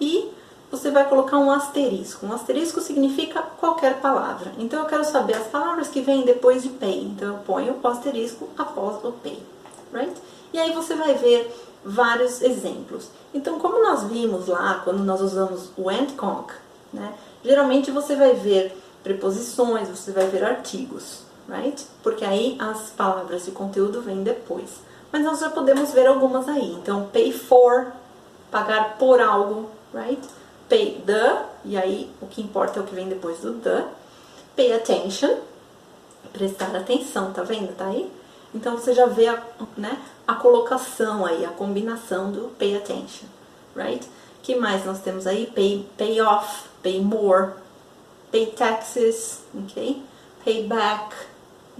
e 0.00 0.30
você 0.70 0.90
vai 0.90 1.08
colocar 1.08 1.38
um 1.38 1.50
asterisco. 1.50 2.26
Um 2.26 2.32
asterisco 2.32 2.80
significa 2.80 3.42
qualquer 3.42 4.00
palavra. 4.00 4.52
Então 4.58 4.80
eu 4.80 4.86
quero 4.86 5.04
saber 5.04 5.34
as 5.34 5.46
palavras 5.46 5.88
que 5.88 6.00
vêm 6.00 6.24
depois 6.24 6.62
de 6.62 6.68
pay. 6.70 7.04
Então 7.04 7.28
eu 7.28 7.38
ponho 7.38 7.76
o 7.82 7.88
asterisco 7.88 8.48
após 8.58 9.04
o 9.04 9.12
pay, 9.12 9.40
right? 9.92 10.14
E 10.52 10.58
aí 10.58 10.72
você 10.72 10.94
vai 10.94 11.14
ver 11.14 11.52
vários 11.84 12.42
exemplos. 12.42 13.08
Então, 13.32 13.58
como 13.58 13.82
nós 13.82 14.04
vimos 14.04 14.48
lá 14.48 14.80
quando 14.84 15.04
nós 15.04 15.20
usamos 15.20 15.70
o 15.76 15.88
and 15.88 16.08
conc, 16.16 16.52
né? 16.92 17.14
Geralmente 17.44 17.90
você 17.90 18.16
vai 18.16 18.34
ver 18.34 18.76
preposições, 19.02 19.88
você 19.88 20.10
vai 20.10 20.26
ver 20.26 20.44
artigos 20.44 21.29
right? 21.50 21.84
Porque 22.02 22.24
aí 22.24 22.56
as 22.60 22.90
palavras 22.90 23.44
de 23.44 23.50
conteúdo 23.50 24.00
vêm 24.00 24.22
depois. 24.22 24.70
Mas 25.12 25.24
nós 25.24 25.40
já 25.40 25.50
podemos 25.50 25.90
ver 25.92 26.06
algumas 26.06 26.48
aí. 26.48 26.72
Então, 26.74 27.08
pay 27.12 27.32
for, 27.32 27.92
pagar 28.50 28.96
por 28.96 29.20
algo, 29.20 29.68
right? 29.92 30.22
Pay 30.68 31.02
the, 31.04 31.42
e 31.64 31.76
aí 31.76 32.10
o 32.22 32.26
que 32.26 32.40
importa 32.40 32.78
é 32.78 32.82
o 32.82 32.86
que 32.86 32.94
vem 32.94 33.08
depois 33.08 33.40
do 33.40 33.54
the. 33.54 33.84
Pay 34.54 34.72
attention, 34.72 35.38
prestar 36.32 36.74
atenção, 36.76 37.32
tá 37.32 37.42
vendo? 37.42 37.76
Tá 37.76 37.86
aí? 37.86 38.10
Então 38.54 38.76
você 38.76 38.94
já 38.94 39.06
vê 39.06 39.26
a, 39.26 39.42
né, 39.76 40.00
a 40.26 40.34
colocação 40.34 41.26
aí, 41.26 41.44
a 41.44 41.50
combinação 41.50 42.30
do 42.30 42.48
pay 42.56 42.76
attention, 42.76 43.26
right? 43.74 44.08
que 44.42 44.56
mais 44.56 44.84
nós 44.84 45.00
temos 45.00 45.26
aí? 45.26 45.46
Pay, 45.46 45.86
pay 45.96 46.20
off, 46.20 46.68
pay 46.82 47.00
more, 47.00 47.52
pay 48.32 48.46
taxes, 48.46 49.40
ok? 49.54 50.02
Pay 50.44 50.66
back, 50.66 51.14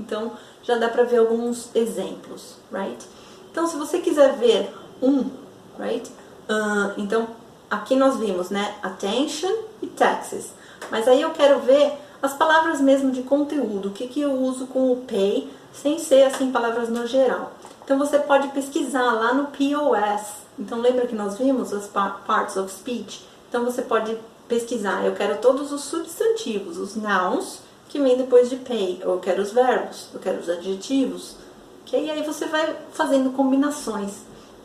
então, 0.01 0.33
já 0.63 0.77
dá 0.77 0.89
para 0.89 1.05
ver 1.05 1.19
alguns 1.19 1.71
exemplos, 1.75 2.57
right? 2.73 3.05
Então, 3.51 3.67
se 3.67 3.77
você 3.77 3.99
quiser 3.99 4.37
ver 4.37 4.75
um, 5.03 5.31
right? 5.79 6.11
Uh, 6.49 6.93
então, 6.97 7.29
aqui 7.71 7.95
nós 7.95 8.17
vimos, 8.17 8.51
né? 8.51 8.75
Attention 8.83 9.53
e 9.83 9.87
taxes. 9.87 10.53
Mas 10.91 11.07
aí 11.07 11.21
eu 11.21 11.31
quero 11.31 11.61
ver 11.61 11.93
as 12.23 12.33
palavras 12.35 12.81
mesmo 12.81 13.11
de 13.11 13.23
conteúdo. 13.23 13.89
O 13.89 13.93
que, 13.93 14.09
que 14.09 14.21
eu 14.21 14.33
uso 14.33 14.67
com 14.67 14.93
o 14.93 14.97
pay, 14.97 15.51
sem 15.73 15.99
ser, 15.99 16.25
assim, 16.25 16.51
palavras 16.51 16.89
no 16.89 17.07
geral. 17.07 17.53
Então, 17.85 17.99
você 17.99 18.19
pode 18.19 18.49
pesquisar 18.49 19.13
lá 19.13 19.35
no 19.35 19.49
POS. 19.49 20.41
Então, 20.59 20.81
lembra 20.81 21.07
que 21.07 21.15
nós 21.15 21.39
vimos 21.39 21.73
as 21.73 21.87
parts 21.87 22.57
of 22.57 22.73
speech? 22.73 23.27
Então, 23.49 23.65
você 23.65 23.83
pode 23.83 24.17
pesquisar. 24.49 25.05
Eu 25.05 25.15
quero 25.15 25.39
todos 25.39 25.73
os 25.73 25.83
substantivos, 25.83 26.77
os 26.77 26.97
nouns, 26.97 27.61
que 27.91 28.01
vem 28.01 28.17
depois 28.17 28.49
de 28.49 28.57
pay. 28.57 29.01
Eu 29.03 29.19
quero 29.19 29.43
os 29.43 29.53
verbos, 29.53 30.09
eu 30.15 30.21
quero 30.21 30.39
os 30.39 30.49
adjetivos. 30.49 31.37
Okay? 31.83 32.07
E 32.07 32.11
aí 32.11 32.23
você 32.23 32.47
vai 32.47 32.75
fazendo 32.93 33.33
combinações. 33.33 34.13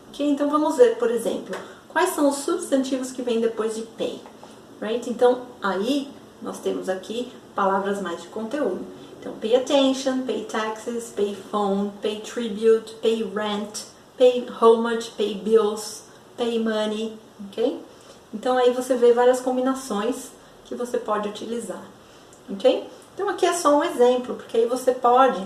Okay? 0.09 0.29
Então 0.29 0.49
vamos 0.49 0.77
ver, 0.77 0.97
por 0.97 1.09
exemplo, 1.09 1.55
quais 1.89 2.11
são 2.11 2.29
os 2.29 2.37
substantivos 2.37 3.11
que 3.11 3.23
vêm 3.23 3.41
depois 3.41 3.75
de 3.75 3.81
pay. 3.81 4.21
Right? 4.79 5.09
Então 5.09 5.41
aí 5.61 6.07
nós 6.41 6.59
temos 6.59 6.87
aqui 6.87 7.31
palavras 7.55 7.99
mais 7.99 8.21
de 8.21 8.27
conteúdo. 8.27 8.85
Então, 9.19 9.33
pay 9.39 9.55
attention, 9.55 10.21
pay 10.21 10.45
taxes, 10.45 11.11
pay 11.15 11.35
phone, 11.49 11.91
pay 11.99 12.21
tribute, 12.21 12.93
pay 13.01 13.23
rent, 13.23 13.85
pay 14.15 14.45
homage, 14.61 15.09
pay 15.17 15.33
bills, 15.33 16.03
pay 16.37 16.59
money, 16.59 17.17
ok? 17.47 17.81
Então 18.31 18.55
aí 18.55 18.71
você 18.71 18.95
vê 18.95 19.13
várias 19.13 19.39
combinações 19.41 20.29
que 20.65 20.75
você 20.75 20.99
pode 20.99 21.27
utilizar, 21.27 21.81
ok? 22.47 22.87
Então 23.15 23.29
aqui 23.29 23.45
é 23.45 23.53
só 23.53 23.77
um 23.77 23.83
exemplo, 23.83 24.35
porque 24.35 24.57
aí 24.57 24.67
você 24.67 24.91
pode 24.91 25.41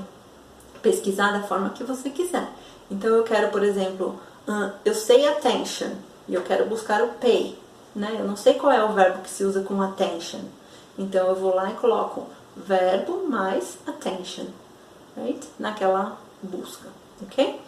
pesquisar 0.81 1.31
da 1.31 1.43
forma 1.43 1.69
que 1.69 1.83
você 1.83 2.09
quiser. 2.09 2.49
Então 2.89 3.11
eu 3.11 3.23
quero, 3.23 3.49
por 3.51 3.63
exemplo, 3.63 4.19
uh, 4.47 4.71
eu 4.83 4.95
sei 4.95 5.27
attention 5.27 5.91
e 6.27 6.33
eu 6.33 6.41
quero 6.41 6.65
buscar 6.65 7.01
o 7.03 7.09
pay. 7.13 7.57
né? 7.95 8.17
Eu 8.19 8.25
não 8.25 8.35
sei 8.35 8.55
qual 8.55 8.71
é 8.71 8.83
o 8.83 8.93
verbo 8.93 9.21
que 9.21 9.29
se 9.29 9.43
usa 9.43 9.61
com 9.61 9.81
attention. 9.81 10.41
Então 10.97 11.27
eu 11.27 11.35
vou 11.35 11.55
lá 11.55 11.69
e 11.69 11.75
coloco 11.75 12.27
verbo 12.57 13.27
mais 13.29 13.77
attention, 13.87 14.45
right? 15.15 15.47
Naquela 15.57 16.17
busca, 16.41 16.89
ok? 17.21 17.61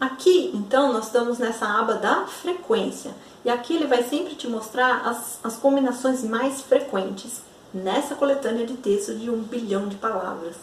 Aqui, 0.00 0.50
então, 0.54 0.94
nós 0.94 1.06
estamos 1.06 1.38
nessa 1.38 1.66
aba 1.66 1.94
da 1.94 2.24
frequência. 2.26 3.10
E 3.44 3.50
aqui 3.50 3.74
ele 3.74 3.86
vai 3.86 4.02
sempre 4.02 4.34
te 4.34 4.48
mostrar 4.48 5.06
as, 5.06 5.38
as 5.44 5.56
combinações 5.56 6.24
mais 6.24 6.62
frequentes 6.62 7.42
nessa 7.72 8.14
coletânea 8.14 8.66
de 8.66 8.74
texto 8.74 9.14
de 9.14 9.30
um 9.30 9.42
bilhão 9.42 9.88
de 9.88 9.96
palavras. 9.96 10.56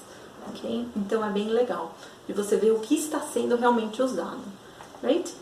ok? 0.50 0.88
Então 0.96 1.26
é 1.26 1.30
bem 1.30 1.50
legal 1.50 1.94
de 2.28 2.34
você 2.34 2.58
ver 2.58 2.72
o 2.72 2.80
que 2.80 2.96
está 2.96 3.20
sendo 3.20 3.56
realmente 3.56 4.02
usado. 4.02 4.42
Right? 5.02 5.34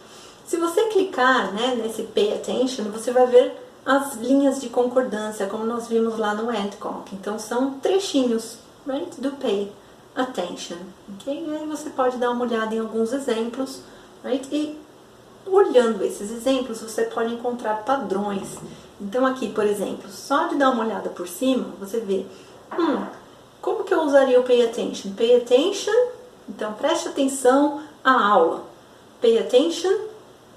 Se 0.46 0.58
você 0.58 0.86
clicar 0.90 1.54
né, 1.54 1.76
nesse 1.76 2.04
Pay 2.04 2.34
Attention, 2.34 2.86
você 2.86 3.12
vai 3.12 3.26
ver 3.26 3.56
as 3.86 4.16
linhas 4.16 4.62
de 4.62 4.70
concordância, 4.70 5.48
como 5.48 5.66
nós 5.66 5.88
vimos 5.88 6.18
lá 6.18 6.34
no 6.34 6.50
Adcock. 6.50 7.14
Então 7.16 7.38
são 7.40 7.80
trechinhos 7.80 8.58
right, 8.88 9.20
do 9.20 9.32
Pay 9.32 9.72
Attention. 10.16 10.78
Okay? 11.16 11.46
E 11.48 11.56
aí 11.56 11.68
você 11.68 11.90
pode 11.90 12.18
dar 12.18 12.32
uma 12.32 12.46
olhada 12.46 12.74
em 12.76 12.80
alguns 12.80 13.12
exemplos 13.12 13.82
right? 14.24 14.48
e 14.52 14.85
olhando 15.46 16.04
esses 16.04 16.32
exemplos 16.32 16.82
você 16.82 17.04
pode 17.04 17.34
encontrar 17.34 17.84
padrões. 17.84 18.58
Então 19.00 19.26
aqui, 19.26 19.50
por 19.50 19.66
exemplo, 19.66 20.10
só 20.10 20.48
de 20.48 20.56
dar 20.56 20.70
uma 20.70 20.84
olhada 20.84 21.10
por 21.10 21.28
cima, 21.28 21.66
você 21.80 22.00
vê, 22.00 22.26
hum, 22.78 23.06
como 23.62 23.84
que 23.84 23.94
eu 23.94 24.02
usaria 24.02 24.40
o 24.40 24.44
pay 24.44 24.64
attention? 24.64 25.12
Pay 25.14 25.38
attention, 25.38 25.94
então 26.48 26.74
preste 26.74 27.08
atenção 27.08 27.82
à 28.04 28.28
aula. 28.28 28.64
Pay 29.22 29.40
attention 29.40 29.94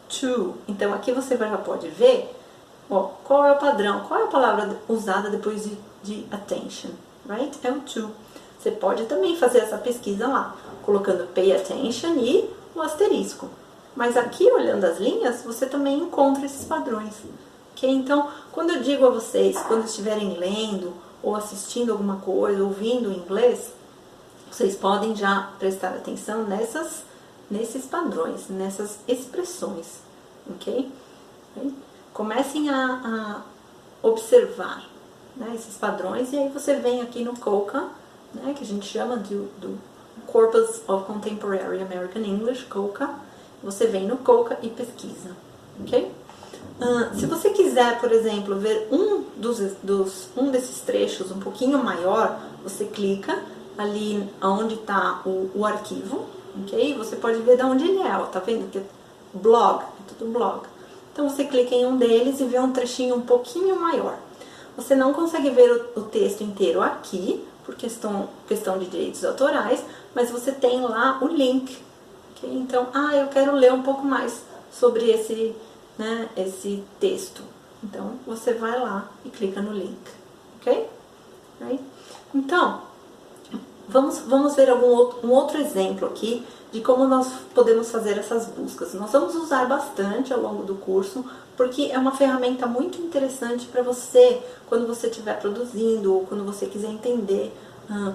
to. 0.09 0.55
Então 0.69 0.93
aqui 0.95 1.13
você 1.13 1.37
já 1.37 1.57
pode 1.57 1.89
ver 1.89 2.35
ó, 2.91 3.11
qual 3.25 3.45
é 3.47 3.53
o 3.53 3.59
padrão, 3.59 4.01
qual 4.07 4.21
é 4.21 4.25
a 4.25 4.29
palavra 4.29 4.81
usada 4.89 5.31
depois 5.31 5.65
de, 5.65 5.79
de 6.03 6.27
attention, 6.31 6.91
right? 7.29 7.57
É 7.63 7.71
o 7.71 7.81
to. 7.81 8.11
Você 8.59 8.71
pode 8.71 9.05
também 9.07 9.37
fazer 9.37 9.59
essa 9.59 9.79
pesquisa 9.79 10.27
lá, 10.27 10.57
colocando 10.85 11.27
pay 11.33 11.55
attention 11.55 12.15
e 12.17 12.51
o 12.75 12.83
asterisco. 12.83 13.49
Mas 13.99 14.17
aqui, 14.17 14.49
olhando 14.53 14.85
as 14.85 15.01
linhas, 15.01 15.43
você 15.43 15.67
também 15.67 15.99
encontra 15.99 16.47
esses 16.47 16.65
padrões. 16.65 17.15
Okay? 17.73 17.91
Então, 17.91 18.31
quando 18.53 18.71
eu 18.71 18.81
digo 18.81 19.05
a 19.05 19.11
vocês, 19.11 19.59
quando 19.67 19.87
estiverem 19.87 20.39
lendo 20.39 20.95
ou 21.21 21.35
assistindo 21.35 21.91
alguma 21.91 22.19
coisa, 22.19 22.63
ouvindo 22.63 23.11
inglês, 23.11 23.73
vocês 24.49 24.77
podem 24.77 25.17
já 25.17 25.51
prestar 25.59 25.89
atenção 25.89 26.45
nessas, 26.45 27.03
nesses 27.51 27.87
padrões, 27.87 28.49
nessas 28.49 29.01
expressões, 29.09 29.99
ok? 30.49 30.93
Comecem 32.15 32.71
a, 32.71 33.43
a 34.05 34.09
observar 34.09 34.89
né, 35.35 35.51
esses 35.57 35.75
padrões 35.77 36.33
e 36.33 36.39
aí 36.39 36.49
você 36.51 36.77
vem 36.77 37.03
aqui 37.03 37.25
no 37.25 37.37
COCA, 37.37 37.89
né, 38.33 38.55
que 38.57 38.63
a 38.63 38.67
gente 38.67 38.87
chama 38.87 39.17
de, 39.17 39.35
do 39.35 39.77
Corpus 40.25 40.89
of 40.89 41.05
Contemporary 41.05 41.83
American 41.83 42.23
English, 42.23 42.65
COCA, 42.67 43.27
você 43.63 43.87
vem 43.87 44.07
no 44.07 44.19
COCA 44.19 44.59
e 44.63 44.69
pesquisa, 44.69 45.31
ok? 45.81 46.11
Uh, 46.81 47.19
se 47.19 47.27
você 47.27 47.51
quiser, 47.51 47.99
por 48.01 48.13
exemplo, 48.13 48.57
ver 48.57 48.89
um, 48.93 49.25
dos, 49.37 49.59
dos, 49.83 50.29
um 50.37 50.51
desses 50.51 50.81
trechos 50.81 51.31
um 51.33 51.41
pouquinho 51.41 51.83
maior, 51.83 52.39
você 52.63 52.85
clica 52.85 53.43
ali 53.77 54.29
onde 54.41 54.75
está 54.75 55.23
o, 55.27 55.51
o, 55.55 55.67
arquivo, 55.67 56.27
ok? 56.63 56.95
Você 56.97 57.17
pode 57.17 57.39
ver 57.41 57.57
de 57.57 57.63
onde 57.65 57.85
ele 57.85 58.01
é, 58.01 58.17
ó, 58.17 58.27
tá 58.27 58.39
vendo? 58.39 58.71
Que 58.71 58.79
é 58.79 58.83
blog, 59.35 59.83
é 59.83 60.15
tudo 60.15 60.33
blog. 60.33 60.63
Então 61.13 61.29
você 61.29 61.45
clica 61.45 61.75
em 61.75 61.85
um 61.85 61.97
deles 61.97 62.39
e 62.41 62.45
vê 62.45 62.61
um 62.61 62.73
trechinho 62.73 63.17
um 63.17 63.23
pouquinho 63.23 63.79
maior. 63.81 64.17
Você 64.77 64.95
não 64.95 65.13
consegue 65.13 65.51
ver 65.51 65.91
o, 65.97 66.01
o 66.01 66.03
texto 66.05 66.43
inteiro 66.43 66.81
aqui, 66.81 67.45
por 67.67 67.75
questão, 67.75 68.29
questão 68.47 68.79
de 68.79 68.87
direitos 68.87 69.25
autorais, 69.25 69.85
mas 70.15 70.31
você 70.31 70.53
tem 70.53 70.81
lá 70.81 71.19
o 71.21 71.27
link. 71.27 71.77
Então, 72.43 72.89
ah, 72.95 73.15
eu 73.17 73.29
quero 73.29 73.53
ler 73.53 73.73
um 73.73 73.83
pouco 73.83 74.05
mais 74.05 74.43
sobre 74.71 75.11
esse 75.11 75.55
né, 75.99 76.29
esse 76.37 76.85
texto. 77.01 77.43
Então, 77.83 78.13
você 78.27 78.55
vai 78.55 78.79
lá 78.79 79.11
e 79.25 79.31
clica 79.31 79.61
no 79.61 79.73
link, 79.73 79.99
ok? 80.61 80.89
Então, 82.35 82.83
vamos, 83.89 84.19
vamos 84.21 84.55
ver 84.55 84.71
algum 84.71 84.87
outro, 84.87 85.27
um 85.27 85.33
outro 85.33 85.59
exemplo 85.59 86.07
aqui 86.07 86.45
de 86.71 86.81
como 86.81 87.07
nós 87.07 87.29
podemos 87.55 87.91
fazer 87.91 88.19
essas 88.19 88.47
buscas. 88.47 88.95
Nós 88.95 89.11
vamos 89.11 89.35
usar 89.35 89.67
bastante 89.67 90.33
ao 90.33 90.41
longo 90.41 90.63
do 90.65 90.75
curso, 90.75 91.25
porque 91.57 91.91
é 91.91 91.99
uma 91.99 92.13
ferramenta 92.13 92.67
muito 92.67 93.01
interessante 93.01 93.67
para 93.67 93.83
você 93.83 94.43
quando 94.69 94.87
você 94.87 95.07
estiver 95.07 95.41
produzindo 95.41 96.15
ou 96.15 96.27
quando 96.27 96.45
você 96.45 96.67
quiser 96.67 96.91
entender 96.91 97.57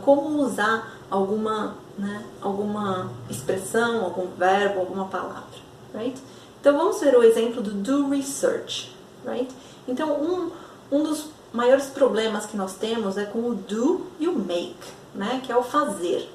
como 0.02 0.42
usar 0.44 1.00
alguma, 1.10 1.76
né, 1.98 2.24
alguma 2.42 3.10
expressão, 3.30 4.04
algum 4.04 4.28
verbo, 4.38 4.80
alguma 4.80 5.06
palavra. 5.06 5.64
Right? 5.94 6.20
Então 6.60 6.78
vamos 6.78 7.00
ver 7.00 7.16
o 7.16 7.24
exemplo 7.24 7.62
do 7.62 7.72
do 7.72 8.10
research, 8.10 8.96
right? 9.26 9.54
Então 9.88 10.14
um, 10.14 10.52
um 10.92 11.04
dos 11.04 11.26
maiores 11.54 11.86
problemas 11.86 12.46
que 12.46 12.58
nós 12.58 12.74
temos 12.74 13.18
é 13.18 13.26
com 13.26 13.50
o 13.50 13.54
do 13.54 14.08
e 14.20 14.28
o 14.28 14.38
make, 14.38 14.76
né? 15.14 15.42
Que 15.46 15.52
é 15.52 15.58
o 15.58 15.64
fazer. 15.64 16.30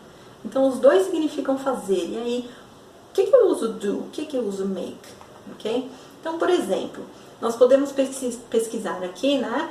Então 0.44 0.68
os 0.68 0.78
dois 0.78 1.06
significam 1.06 1.58
fazer. 1.58 2.08
E 2.08 2.16
aí, 2.16 2.50
o 3.10 3.14
que, 3.14 3.26
que 3.26 3.34
eu 3.34 3.48
uso 3.48 3.68
do? 3.68 3.98
O 3.98 4.08
que, 4.12 4.24
que 4.24 4.36
eu 4.36 4.46
uso 4.46 4.64
make? 4.64 4.96
Ok? 5.52 5.90
Então, 6.20 6.38
por 6.38 6.48
exemplo, 6.48 7.04
nós 7.40 7.56
podemos 7.56 7.92
pesquisar 8.50 9.02
aqui, 9.02 9.38
né? 9.38 9.70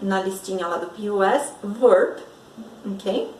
Na 0.00 0.20
listinha 0.20 0.68
lá 0.68 0.76
do 0.76 0.86
POS, 0.86 1.52
verb, 1.62 2.20
ok? 2.94 3.34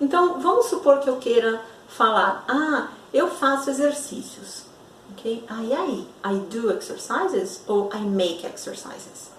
Então, 0.00 0.40
vamos 0.40 0.66
supor 0.66 1.00
que 1.00 1.08
eu 1.08 1.16
queira 1.16 1.60
falar, 1.88 2.44
ah, 2.48 2.88
eu 3.12 3.28
faço 3.28 3.70
exercícios. 3.70 4.64
Ok? 5.12 5.44
Aí, 5.48 5.72
aí, 5.72 6.08
I 6.24 6.38
do 6.38 6.70
exercises 6.70 7.62
ou 7.66 7.90
I 7.92 8.00
make 8.00 8.46
exercises. 8.46 9.30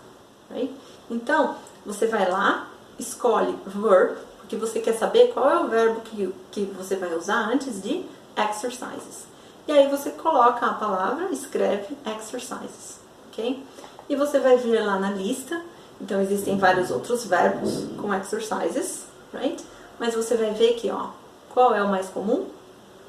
Right? 0.49 0.73
Então, 1.09 1.55
você 1.85 2.07
vai 2.07 2.29
lá, 2.29 2.67
escolhe 2.97 3.55
verb, 3.65 4.17
porque 4.39 4.55
você 4.55 4.79
quer 4.79 4.97
saber 4.97 5.31
qual 5.33 5.49
é 5.49 5.59
o 5.59 5.67
verbo 5.67 6.01
que, 6.01 6.33
que 6.51 6.61
você 6.65 6.95
vai 6.95 7.13
usar 7.15 7.49
antes 7.51 7.81
de 7.81 8.03
exercises. 8.35 9.27
E 9.67 9.71
aí 9.71 9.87
você 9.87 10.09
coloca 10.09 10.65
a 10.65 10.73
palavra, 10.73 11.29
escreve 11.31 11.95
exercises, 12.17 12.99
ok? 13.27 13.63
E 14.09 14.15
você 14.15 14.39
vai 14.39 14.57
ver 14.57 14.81
lá 14.83 14.97
na 14.97 15.11
lista, 15.11 15.61
então 16.01 16.19
existem 16.19 16.57
vários 16.57 16.89
outros 16.89 17.25
verbos 17.25 17.85
com 17.95 18.11
exercises, 18.13 19.03
right? 19.33 19.63
Mas 19.99 20.15
você 20.15 20.35
vai 20.35 20.53
ver 20.53 20.73
que, 20.73 20.89
ó, 20.89 21.09
qual 21.53 21.73
é 21.73 21.83
o 21.83 21.89
mais 21.89 22.07
comum? 22.09 22.47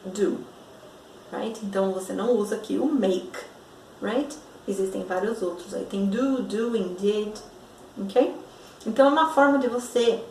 Do 0.05 0.39
right? 1.33 1.59
Então 1.65 1.93
você 1.93 2.13
não 2.13 2.33
usa 2.33 2.57
aqui 2.57 2.77
o 2.79 2.87
make, 2.87 3.39
right? 4.03 4.37
Existem 4.67 5.05
vários 5.05 5.43
outros. 5.43 5.75
Aí 5.75 5.85
tem 5.85 6.07
do, 6.07 6.43
doing, 6.43 6.95
did, 6.99 7.35
ok? 7.99 8.35
Então 8.87 9.07
é 9.07 9.11
uma 9.11 9.33
forma 9.33 9.59
de 9.59 9.69
você 9.69 10.23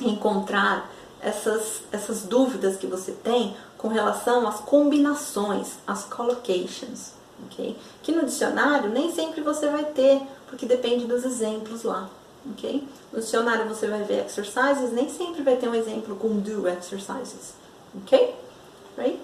encontrar 0.00 0.90
essas, 1.20 1.82
essas 1.92 2.22
dúvidas 2.22 2.76
que 2.76 2.86
você 2.86 3.12
tem 3.12 3.56
com 3.78 3.88
relação 3.88 4.46
às 4.46 4.60
combinações, 4.60 5.74
às 5.86 6.04
collocations, 6.04 7.12
ok? 7.46 7.76
Que 8.02 8.12
no 8.12 8.24
dicionário 8.24 8.90
nem 8.90 9.12
sempre 9.12 9.40
você 9.40 9.68
vai 9.68 9.84
ter, 9.84 10.22
porque 10.48 10.66
depende 10.66 11.06
dos 11.06 11.24
exemplos 11.24 11.82
lá, 11.82 12.08
ok? 12.50 12.86
No 13.12 13.20
dicionário 13.20 13.68
você 13.68 13.86
vai 13.86 14.02
ver 14.02 14.24
exercises, 14.24 14.92
nem 14.92 15.08
sempre 15.08 15.42
vai 15.42 15.56
ter 15.56 15.68
um 15.68 15.74
exemplo 15.74 16.16
com 16.16 16.38
do 16.40 16.68
exercises, 16.68 17.54
ok? 18.02 18.34
Right? 18.96 19.20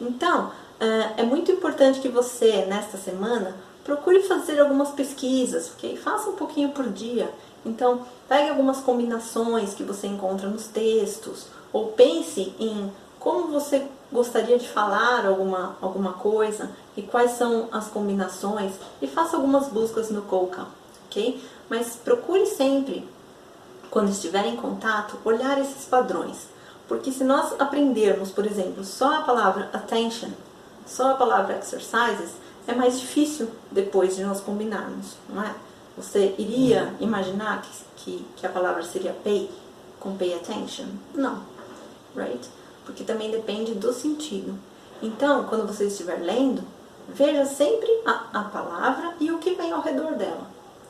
Então, 0.00 0.52
eh, 0.80 1.12
é 1.18 1.22
muito 1.22 1.50
importante 1.50 2.00
que 2.00 2.08
você, 2.08 2.64
nesta 2.66 2.96
semana, 2.96 3.56
procure 3.84 4.22
fazer 4.22 4.60
algumas 4.60 4.90
pesquisas, 4.90 5.72
ok? 5.74 5.96
Faça 5.96 6.30
um 6.30 6.36
pouquinho 6.36 6.70
por 6.70 6.88
dia. 6.88 7.32
Então, 7.64 8.06
pegue 8.28 8.50
algumas 8.50 8.78
combinações 8.80 9.74
que 9.74 9.82
você 9.82 10.06
encontra 10.06 10.48
nos 10.48 10.66
textos, 10.68 11.46
ou 11.72 11.88
pense 11.88 12.54
em 12.58 12.92
como 13.18 13.48
você 13.48 13.86
gostaria 14.10 14.58
de 14.58 14.68
falar 14.68 15.26
alguma, 15.26 15.76
alguma 15.80 16.14
coisa 16.14 16.70
e 16.96 17.02
quais 17.02 17.32
são 17.32 17.68
as 17.70 17.88
combinações 17.88 18.72
e 19.02 19.06
faça 19.06 19.36
algumas 19.36 19.68
buscas 19.68 20.10
no 20.10 20.22
Coca, 20.22 20.66
ok? 21.08 21.42
Mas 21.68 21.96
procure 21.96 22.46
sempre, 22.46 23.08
quando 23.90 24.10
estiver 24.10 24.46
em 24.46 24.56
contato, 24.56 25.18
olhar 25.24 25.58
esses 25.60 25.84
padrões. 25.84 26.46
Porque 26.86 27.12
se 27.12 27.24
nós 27.24 27.54
aprendermos, 27.58 28.30
por 28.30 28.46
exemplo, 28.46 28.84
só 28.84 29.16
a 29.16 29.22
palavra 29.22 29.68
attention, 29.72 30.30
só 30.86 31.10
a 31.10 31.14
palavra 31.14 31.58
exercises, 31.58 32.32
é 32.66 32.74
mais 32.74 33.00
difícil 33.00 33.50
depois 33.70 34.16
de 34.16 34.24
nós 34.24 34.40
combinarmos, 34.40 35.16
não 35.28 35.42
é? 35.42 35.54
Você 35.96 36.34
iria 36.38 36.94
imaginar 37.00 37.62
que, 37.62 37.70
que, 37.96 38.26
que 38.36 38.46
a 38.46 38.50
palavra 38.50 38.82
seria 38.84 39.12
pay 39.12 39.50
com 39.98 40.16
pay 40.16 40.34
attention? 40.34 40.86
Não, 41.14 41.42
right? 42.14 42.48
Porque 42.84 43.04
também 43.04 43.30
depende 43.30 43.74
do 43.74 43.92
sentido. 43.92 44.56
Então, 45.02 45.44
quando 45.44 45.66
você 45.66 45.86
estiver 45.86 46.20
lendo, 46.20 46.62
veja 47.08 47.44
sempre 47.44 47.88
a, 48.06 48.40
a 48.40 48.44
palavra 48.44 49.14
e 49.20 49.30
o 49.30 49.38
que 49.38 49.54
vem 49.54 49.72
ao 49.72 49.80
redor 49.80 50.12
dela. 50.14 50.46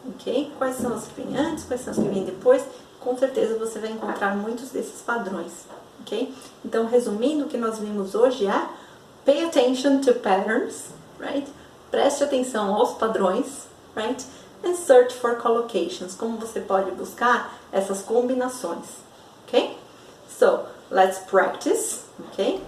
Ok? 0.07 0.53
Quais 0.59 0.77
são 0.77 0.95
as 0.95 1.07
que 1.07 1.21
vêm 1.21 1.37
antes, 1.37 1.65
quais 1.65 1.81
são 1.83 1.93
as 1.93 1.99
que 1.99 2.09
vêm 2.09 2.25
depois? 2.25 2.63
Com 3.01 3.17
certeza 3.17 3.59
você 3.59 3.79
vai 3.79 3.91
encontrar 3.91 4.37
muitos 4.37 4.71
desses 4.71 5.01
padrões, 5.03 5.53
ok? 6.01 6.35
Então, 6.65 6.87
resumindo, 6.87 7.45
o 7.45 7.49
que 7.49 7.57
nós 7.57 7.79
vimos 7.79 8.15
hoje 8.15 8.47
é 8.47 8.69
pay 9.25 9.45
attention 9.45 10.01
to 10.01 10.15
patterns, 10.15 10.87
right? 11.19 11.49
Preste 11.91 12.25
atenção 12.25 12.75
aos 12.75 12.95
padrões, 12.95 13.67
right? 13.97 14.25
And 14.65 14.75
search 14.75 15.15
for 15.15 15.37
collocations, 15.37 16.15
como 16.15 16.37
você 16.37 16.61
pode 16.61 16.91
buscar 16.91 17.55
essas 17.71 18.03
combinações, 18.03 18.87
ok? 19.47 19.79
So, 20.29 20.67
let's 20.91 21.19
practice, 21.21 22.01
okay? 22.33 22.61